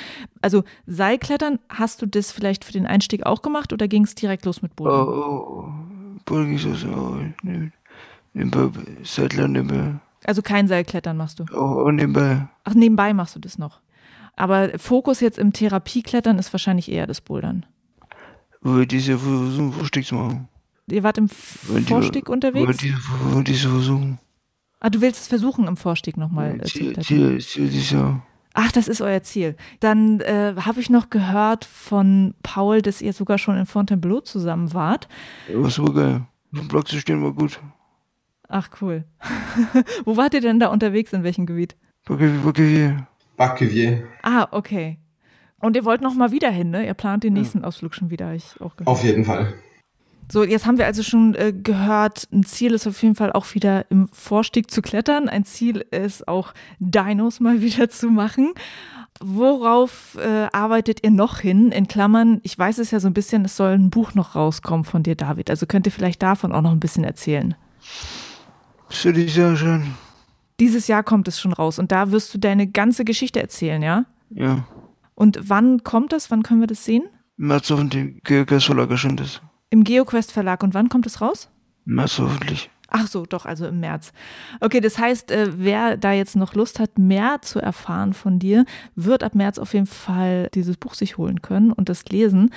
Also 0.43 0.63
Seilklettern, 0.87 1.59
hast 1.69 2.03
du 2.03 2.07
das 2.07 2.31
vielleicht 2.31 2.65
für 2.65 2.73
den 2.73 2.87
Einstieg 2.87 3.27
auch 3.27 3.43
gemacht 3.43 3.73
oder 3.73 3.89
ging 3.89 4.05
es 4.05 4.15
direkt 4.15 4.45
los 4.45 4.63
mit 4.63 4.77
Boden? 4.77 4.93
Oh, 4.93 5.65
oh, 5.65 5.73
Boden 6.25 6.57
ging 6.57 6.73
es 6.73 6.81
so. 6.81 7.19
Nebenbei, 8.33 8.81
Seilklettern 9.03 9.53
nebenbei. 9.53 9.95
Also 10.25 10.41
kein 10.41 10.69
Seilklettern 10.69 11.17
machst 11.17 11.41
du? 11.41 11.47
Oh, 11.53 11.91
nebenbei. 11.91 12.47
Ach, 12.63 12.75
nebenbei 12.75 13.13
machst 13.13 13.35
du 13.35 13.41
das 13.41 13.59
noch. 13.59 13.81
Aber 14.37 14.79
Fokus 14.79 15.19
jetzt 15.19 15.39
im 15.39 15.53
Therapieklettern 15.53 16.39
ist 16.39 16.53
wahrscheinlich 16.55 16.93
eher 16.93 17.09
das 17.09 17.21
Bouldern 17.21 17.67
über 18.65 18.87
diese 18.87 19.19
Versuchung 19.19 19.73
Vorstieg 19.73 20.07
zu 20.07 20.15
machen. 20.15 20.49
Ihr 20.91 21.03
wart 21.03 21.19
im 21.19 21.29
Vorstieg 21.29 22.29
unterwegs? 22.29 22.65
Über 22.65 22.75
diese, 22.75 22.97
über 23.31 23.45
diese 23.45 23.69
Versuchung. 23.69 24.19
Ah, 24.81 24.91
du 24.91 25.01
willst 25.01 25.23
es 25.23 25.29
versuchen 25.29 25.67
im 25.67 25.77
Vorstieg 25.77 26.17
nochmal 26.17 26.59
ja, 26.59 26.65
Ziel, 26.65 26.99
Ziel, 27.01 27.41
Ziel 27.41 27.69
dieses 27.69 27.91
Jahr. 27.91 28.27
Ach, 28.53 28.71
das 28.71 28.87
ist 28.87 29.01
euer 29.01 29.23
Ziel. 29.23 29.57
Dann 29.81 30.21
äh, 30.21 30.55
habe 30.61 30.81
ich 30.81 30.91
noch 30.91 31.11
gehört 31.11 31.65
von 31.65 32.35
Paul, 32.43 32.83
dass 32.83 33.01
ihr 33.01 33.13
sogar 33.13 33.39
schon 33.39 33.57
in 33.57 33.67
Fontainebleau 33.67 34.21
zusammen 34.21 34.73
wart. 34.75 35.09
Ja, 35.49 35.63
war 35.63 35.71
super 35.71 35.93
geil. 35.93 36.27
Dem 36.53 36.69
Block 36.69 36.87
zu 36.87 37.01
stehen 37.01 37.23
war 37.23 37.33
gut. 37.33 37.59
Ach, 38.49 38.69
cool. 38.81 39.05
Wo 40.05 40.17
wart 40.17 40.35
ihr 40.35 40.41
denn 40.41 40.61
da 40.61 40.69
unterwegs? 40.69 41.13
In 41.13 41.25
welchem 41.25 41.47
Gebiet? 41.47 41.77
Bacevier. 42.05 43.09
Bacevier. 43.37 44.07
Ah, 44.23 44.47
okay. 44.53 44.99
Und 45.65 45.77
ihr 45.77 45.85
wollt 45.87 46.03
noch 46.03 46.15
mal 46.15 46.31
wieder 46.31 46.51
hin, 46.51 46.71
ne? 46.71 46.87
Ihr 46.87 46.93
plant 46.93 47.25
den 47.25 47.33
nächsten 47.33 47.61
ja. 47.61 47.65
Ausflug 47.65 47.95
schon 47.95 48.11
wieder, 48.11 48.35
ich 48.35 48.61
auch 48.61 48.77
gehört. 48.77 48.87
Auf 48.87 49.03
jeden 49.03 49.25
Fall. 49.25 49.55
So, 50.31 50.45
jetzt 50.45 50.67
haben 50.67 50.77
wir 50.77 50.85
also 50.85 51.03
schon 51.03 51.35
äh, 51.35 51.55
gehört, 51.55 52.29
ein 52.33 52.45
Ziel 52.45 52.73
ist 52.75 52.87
auf 52.87 53.03
jeden 53.03 53.15
Fall 53.15 53.33
auch 53.33 53.55
wieder 53.55 53.91
im 53.91 54.09
Vorstieg 54.09 54.71
zu 54.71 54.83
klettern. 54.83 55.29
Ein 55.29 55.45
Ziel 55.45 55.85
ist 55.91 56.29
auch 56.29 56.53
Dinos 56.81 57.41
mal 57.41 57.61
wieder 57.63 57.89
zu 57.89 58.11
machen. 58.11 58.53
Worauf 59.23 60.19
äh, 60.21 60.49
arbeitet 60.53 61.03
ihr 61.03 61.11
noch 61.11 61.39
hin? 61.39 61.73
In 61.73 61.89
Klammern, 61.89 62.41
ich 62.43 62.59
weiß 62.59 62.77
es 62.79 62.91
ja 62.91 63.01
so 63.01 63.07
ein 63.07 63.15
bisschen, 63.15 63.47
es 63.47 63.57
soll 63.57 63.73
ein 63.73 63.89
Buch 63.89 64.15
noch 64.15 64.35
rauskommen 64.35 64.85
von 64.85 65.03
dir, 65.03 65.15
David. 65.15 65.49
Also 65.49 65.65
könnt 65.65 65.87
ihr 65.87 65.93
vielleicht 65.93 66.23
davon 66.23 66.53
auch 66.53 66.63
noch 66.63 66.73
ein 66.73 66.81
bisschen 66.81 67.05
erzählen. 67.05 67.55
Ich 68.91 68.99
sehr 68.99 69.57
schön. 69.57 69.95
Dieses 70.61 70.89
Jahr 70.89 71.03
kommt 71.03 71.27
es 71.27 71.41
schon 71.41 71.55
raus 71.55 71.79
und 71.79 71.91
da 71.91 72.11
wirst 72.11 72.35
du 72.35 72.39
deine 72.39 72.67
ganze 72.67 73.05
Geschichte 73.05 73.41
erzählen, 73.41 73.83
ja? 73.83 74.05
Ja. 74.31 74.67
Und 75.15 75.39
wann 75.43 75.85
kommt 75.85 76.13
das? 76.13 76.31
Wann 76.31 76.43
können 76.43 76.61
wir 76.61 76.67
das 76.67 76.85
sehen? 76.85 77.05
März 77.37 77.69
dem 77.69 78.21
GeoQuest 78.23 78.67
Verlag 78.67 78.91
erscheint 78.91 79.21
es. 79.21 79.41
Im 79.71 79.85
GeoQuest 79.85 80.33
Verlag. 80.33 80.63
Und 80.63 80.75
wann 80.75 80.89
kommt 80.89 81.07
es 81.07 81.21
raus? 81.21 81.49
März 81.85 82.19
hoffentlich. 82.19 82.71
Ach 82.97 83.09
so, 83.09 83.27
doch, 83.27 83.45
also 83.45 83.67
im 83.67 83.81
März. 83.81 84.13
Okay, 84.61 84.81
das 84.81 84.99
heißt, 84.99 85.33
äh, 85.33 85.49
wer 85.57 85.97
da 85.97 86.13
jetzt 86.13 86.37
noch 86.37 86.55
Lust 86.55 86.79
hat, 86.79 86.97
mehr 86.97 87.43
zu 87.43 87.59
erfahren 87.59 88.13
von 88.13 88.39
dir, 88.39 88.67
wird 88.95 89.25
ab 89.25 89.35
März 89.35 89.59
auf 89.59 89.75
jeden 89.75 89.87
Fall 89.87 90.49
dieses 90.55 90.77
Buch 90.77 90.95
sich 90.95 91.19
holen 91.19 91.43
können 91.43 91.73
und 91.73 91.89
das 91.89 92.05
lesen. 92.05 92.51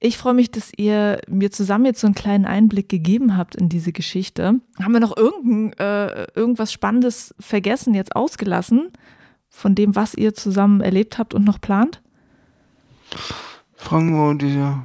Ich 0.00 0.16
freue 0.16 0.32
mich, 0.32 0.50
dass 0.50 0.72
ihr 0.74 1.20
mir 1.28 1.50
zusammen 1.50 1.84
jetzt 1.84 2.00
so 2.00 2.06
einen 2.06 2.14
kleinen 2.14 2.46
Einblick 2.46 2.88
gegeben 2.88 3.36
habt 3.36 3.54
in 3.54 3.68
diese 3.68 3.92
Geschichte. 3.92 4.60
Haben 4.82 4.92
wir 4.92 5.00
noch 5.00 5.14
irgendein, 5.14 5.78
äh, 5.78 6.26
irgendwas 6.34 6.72
Spannendes 6.72 7.34
vergessen, 7.38 7.92
jetzt 7.92 8.16
ausgelassen, 8.16 8.92
von 9.52 9.76
dem, 9.76 9.94
was 9.94 10.14
ihr 10.14 10.34
zusammen 10.34 10.80
erlebt 10.80 11.18
habt 11.18 11.34
und 11.34 11.44
noch 11.44 11.60
plant? 11.60 12.00
Fragen 13.76 14.10
wir 14.10 14.34
diese 14.34 14.82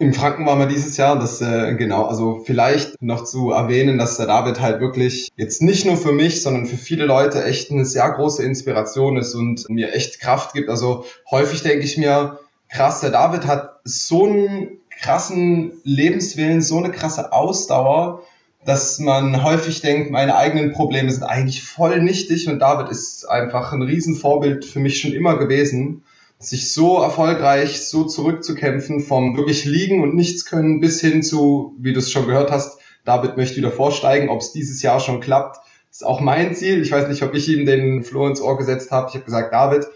in 0.00 0.14
Franken 0.14 0.46
waren 0.46 0.60
wir 0.60 0.66
dieses 0.66 0.96
Jahr, 0.96 1.18
das 1.18 1.40
äh, 1.40 1.74
genau, 1.74 2.04
also 2.04 2.44
vielleicht 2.46 3.02
noch 3.02 3.24
zu 3.24 3.50
erwähnen, 3.50 3.98
dass 3.98 4.16
der 4.16 4.26
David 4.26 4.60
halt 4.60 4.80
wirklich 4.80 5.30
jetzt 5.34 5.60
nicht 5.60 5.86
nur 5.86 5.96
für 5.96 6.12
mich, 6.12 6.40
sondern 6.40 6.66
für 6.66 6.76
viele 6.76 7.04
Leute 7.04 7.42
echt 7.42 7.72
eine 7.72 7.84
sehr 7.84 8.08
große 8.08 8.44
Inspiration 8.44 9.16
ist 9.16 9.34
und 9.34 9.68
mir 9.68 9.92
echt 9.92 10.20
Kraft 10.20 10.52
gibt. 10.52 10.68
Also 10.68 11.04
häufig 11.28 11.62
denke 11.62 11.84
ich 11.84 11.98
mir, 11.98 12.38
krass, 12.68 13.00
der 13.00 13.10
David 13.10 13.46
hat 13.48 13.80
so 13.82 14.26
einen 14.26 14.78
krassen 14.88 15.72
Lebenswillen, 15.82 16.62
so 16.62 16.78
eine 16.78 16.92
krasse 16.92 17.32
Ausdauer, 17.32 18.22
dass 18.68 18.98
man 18.98 19.42
häufig 19.42 19.80
denkt, 19.80 20.10
meine 20.10 20.36
eigenen 20.36 20.72
Probleme 20.72 21.10
sind 21.10 21.24
eigentlich 21.24 21.62
voll 21.64 22.00
nichtig 22.02 22.48
und 22.48 22.58
David 22.58 22.90
ist 22.90 23.28
einfach 23.28 23.72
ein 23.72 23.82
Riesenvorbild 23.82 24.64
für 24.64 24.78
mich 24.78 25.00
schon 25.00 25.12
immer 25.12 25.38
gewesen 25.38 26.02
sich 26.38 26.72
so 26.72 27.02
erfolgreich 27.02 27.88
so 27.88 28.04
zurückzukämpfen 28.04 29.00
vom 29.00 29.36
wirklich 29.36 29.64
liegen 29.64 30.02
und 30.02 30.14
nichts 30.14 30.44
können 30.44 30.80
bis 30.80 31.00
hin 31.00 31.22
zu, 31.22 31.74
wie 31.78 31.92
du 31.92 31.98
es 31.98 32.12
schon 32.12 32.26
gehört 32.26 32.50
hast, 32.50 32.78
David 33.04 33.36
möchte 33.36 33.56
wieder 33.56 33.72
vorsteigen. 33.72 34.28
Ob 34.28 34.40
es 34.40 34.52
dieses 34.52 34.82
Jahr 34.82 35.00
schon 35.00 35.20
klappt, 35.20 35.58
ist 35.90 36.04
auch 36.04 36.20
mein 36.20 36.54
Ziel. 36.54 36.80
Ich 36.82 36.92
weiß 36.92 37.08
nicht, 37.08 37.22
ob 37.22 37.34
ich 37.34 37.48
ihm 37.48 37.66
den 37.66 38.04
Floh 38.04 38.28
ins 38.28 38.40
Ohr 38.40 38.56
gesetzt 38.56 38.90
habe. 38.90 39.08
Ich 39.08 39.14
habe 39.14 39.24
gesagt, 39.24 39.52
David, 39.52 39.86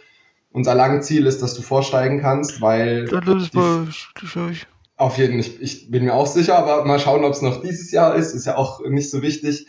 unser 0.51 0.75
langes 0.75 1.07
Ziel 1.07 1.27
ist, 1.27 1.43
dass 1.43 1.55
du 1.55 1.63
vorsteigen 1.63 2.21
kannst, 2.21 2.61
weil. 2.61 3.07
Ja, 3.11 3.21
Auf 5.03 5.19
jeden 5.19 5.43
Fall, 5.43 5.53
ich, 5.61 5.61
ich 5.61 5.91
bin 5.91 6.05
mir 6.05 6.15
auch 6.15 6.29
sicher, 6.29 6.57
aber 6.57 6.85
mal 6.85 7.01
schauen, 7.01 7.25
ob 7.25 7.33
es 7.33 7.43
noch 7.43 7.61
dieses 7.61 7.91
Jahr 7.91 8.15
ist. 8.15 8.35
Ist 8.35 8.47
ja 8.47 8.57
auch 8.57 8.87
nicht 8.87 9.11
so 9.11 9.21
wichtig. 9.21 9.67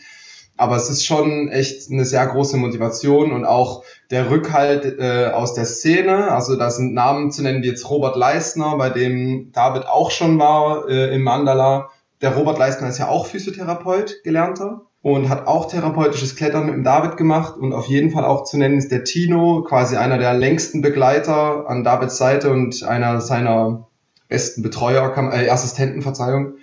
Aber 0.56 0.76
es 0.76 0.88
ist 0.88 1.04
schon 1.04 1.48
echt 1.48 1.90
eine 1.90 2.04
sehr 2.04 2.24
große 2.24 2.56
Motivation 2.56 3.32
und 3.32 3.44
auch 3.44 3.82
der 4.12 4.30
Rückhalt 4.30 4.96
äh, 5.00 5.32
aus 5.32 5.54
der 5.54 5.64
Szene. 5.64 6.30
Also 6.30 6.54
da 6.54 6.70
sind 6.70 6.94
Namen 6.94 7.32
zu 7.32 7.42
nennen 7.42 7.64
wie 7.64 7.66
jetzt 7.66 7.90
Robert 7.90 8.14
Leisner, 8.14 8.76
bei 8.76 8.90
dem 8.90 9.50
David 9.50 9.86
auch 9.88 10.12
schon 10.12 10.38
war 10.38 10.88
äh, 10.88 11.12
im 11.12 11.22
Mandala. 11.22 11.90
Der 12.22 12.36
Robert 12.36 12.58
Leisner 12.58 12.88
ist 12.88 12.98
ja 12.98 13.08
auch 13.08 13.26
Physiotherapeut, 13.26 14.22
gelernter 14.22 14.82
und 15.02 15.28
hat 15.30 15.48
auch 15.48 15.66
therapeutisches 15.66 16.36
Klettern 16.36 16.66
mit 16.66 16.76
dem 16.76 16.84
David 16.84 17.16
gemacht 17.16 17.56
und 17.56 17.72
auf 17.72 17.88
jeden 17.88 18.12
Fall 18.12 18.24
auch 18.24 18.44
zu 18.44 18.56
nennen 18.56 18.78
ist 18.78 18.92
der 18.92 19.02
Tino, 19.02 19.62
quasi 19.62 19.96
einer 19.96 20.18
der 20.18 20.34
längsten 20.34 20.80
Begleiter 20.80 21.68
an 21.68 21.82
Davids 21.82 22.18
Seite 22.18 22.52
und 22.52 22.84
einer 22.84 23.20
seiner 23.20 23.88
besten 24.34 24.62
Betreuer, 24.62 25.14
äh, 25.32 25.48
Assistenten, 25.48 26.02
Verzeihung. 26.02 26.54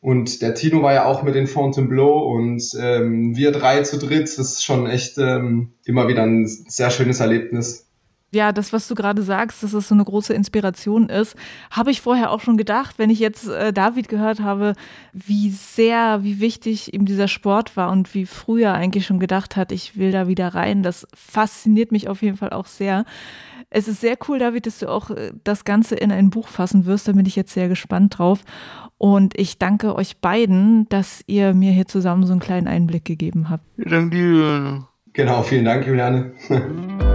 Und 0.00 0.42
der 0.42 0.54
Tino 0.54 0.82
war 0.82 0.94
ja 0.94 1.04
auch 1.04 1.22
mit 1.22 1.36
in 1.36 1.46
Fontainebleau 1.46 2.34
und 2.34 2.62
ähm, 2.80 3.36
wir 3.36 3.52
drei 3.52 3.82
zu 3.82 3.98
dritt, 3.98 4.24
das 4.24 4.38
ist 4.38 4.64
schon 4.64 4.88
echt 4.88 5.16
ähm, 5.18 5.72
immer 5.84 6.08
wieder 6.08 6.22
ein 6.22 6.46
sehr 6.46 6.90
schönes 6.90 7.20
Erlebnis. 7.20 7.86
Ja, 8.32 8.52
das, 8.52 8.72
was 8.72 8.86
du 8.86 8.94
gerade 8.94 9.22
sagst, 9.22 9.62
dass 9.62 9.72
es 9.72 9.88
so 9.88 9.94
eine 9.94 10.04
große 10.04 10.32
Inspiration 10.32 11.08
ist, 11.08 11.36
habe 11.70 11.90
ich 11.90 12.00
vorher 12.00 12.30
auch 12.30 12.40
schon 12.40 12.56
gedacht, 12.56 12.98
wenn 12.98 13.10
ich 13.10 13.18
jetzt 13.18 13.48
äh, 13.48 13.72
David 13.72 14.08
gehört 14.08 14.40
habe, 14.40 14.74
wie 15.12 15.50
sehr, 15.50 16.22
wie 16.22 16.38
wichtig 16.38 16.94
ihm 16.94 17.06
dieser 17.06 17.26
Sport 17.26 17.76
war 17.76 17.90
und 17.90 18.14
wie 18.14 18.26
früher 18.26 18.72
eigentlich 18.72 19.04
schon 19.04 19.18
gedacht 19.18 19.56
hat, 19.56 19.72
ich 19.72 19.96
will 19.96 20.12
da 20.12 20.28
wieder 20.28 20.54
rein. 20.54 20.84
Das 20.84 21.08
fasziniert 21.12 21.90
mich 21.90 22.08
auf 22.08 22.22
jeden 22.22 22.36
Fall 22.36 22.50
auch 22.50 22.66
sehr. 22.66 23.04
Es 23.68 23.88
ist 23.88 24.00
sehr 24.00 24.16
cool, 24.28 24.38
David, 24.38 24.66
dass 24.66 24.78
du 24.78 24.88
auch 24.88 25.10
äh, 25.10 25.32
das 25.42 25.64
Ganze 25.64 25.96
in 25.96 26.12
ein 26.12 26.30
Buch 26.30 26.46
fassen 26.46 26.86
wirst. 26.86 27.08
Da 27.08 27.12
bin 27.12 27.26
ich 27.26 27.34
jetzt 27.34 27.52
sehr 27.52 27.68
gespannt 27.68 28.18
drauf. 28.18 28.44
Und 28.96 29.36
ich 29.38 29.58
danke 29.58 29.96
euch 29.96 30.18
beiden, 30.18 30.88
dass 30.88 31.24
ihr 31.26 31.54
mir 31.54 31.72
hier 31.72 31.86
zusammen 31.86 32.26
so 32.26 32.32
einen 32.32 32.40
kleinen 32.40 32.68
Einblick 32.68 33.04
gegeben 33.04 33.48
habt. 33.50 33.64
Danke 33.76 34.16
dir. 34.16 34.88
Genau, 35.14 35.42
vielen 35.42 35.64
Dank, 35.64 35.86
Juliane. 35.86 36.32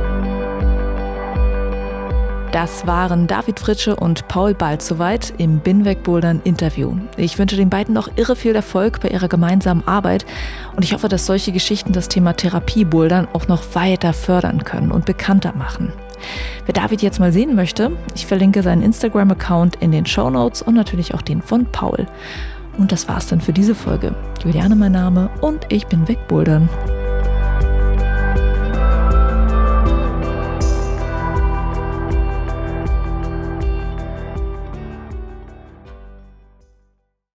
Das 2.56 2.88
waren 2.88 3.28
David 3.28 3.60
Fritsche 3.60 3.98
und 3.98 4.30
Paul 4.30 4.54
Balzowait 4.54 5.34
im 5.40 5.60
Binweg 5.60 6.04
Bouldern 6.04 6.40
Interview. 6.46 6.96
Ich 7.18 7.38
wünsche 7.38 7.58
den 7.58 7.70
beiden 7.70 7.94
noch 7.94 8.08
irre 8.16 8.38
viel 8.38 8.56
Erfolg 8.56 9.02
bei 9.02 9.10
ihrer 9.10 9.28
gemeinsamen 9.28 9.86
Arbeit 9.86 10.26
und 10.74 10.86
ich 10.86 10.94
hoffe, 10.94 11.10
dass 11.10 11.26
solche 11.26 11.52
Geschichten 11.52 11.92
das 11.92 12.08
Thema 12.08 12.32
Therapie 12.32 12.86
Bouldern 12.86 13.28
auch 13.34 13.50
noch 13.50 13.76
weiter 13.76 14.14
fördern 14.14 14.64
können 14.64 14.94
und 14.94 15.04
bekannter 15.06 15.54
machen. 15.54 15.92
Wer 16.66 16.72
David 16.72 17.02
jetzt 17.02 17.20
mal 17.20 17.34
sehen 17.34 17.56
möchte, 17.56 17.92
ich 18.16 18.26
verlinke 18.26 18.64
seinen 18.64 18.84
Instagram-Account 18.84 19.76
in 19.82 19.92
den 19.92 20.06
Show 20.06 20.30
Notes 20.30 20.62
und 20.62 20.76
natürlich 20.76 21.14
auch 21.14 21.22
den 21.22 21.42
von 21.42 21.66
Paul. 21.66 22.08
Und 22.78 22.94
das 22.94 23.10
war's 23.10 23.28
dann 23.28 23.42
für 23.42 23.52
diese 23.52 23.76
Folge. 23.76 24.16
Juliane 24.42 24.78
mein 24.78 24.94
Name 24.94 25.30
und 25.42 25.66
ich 25.68 25.88
bin 25.88 26.08
Wegbouldern. 26.08 26.70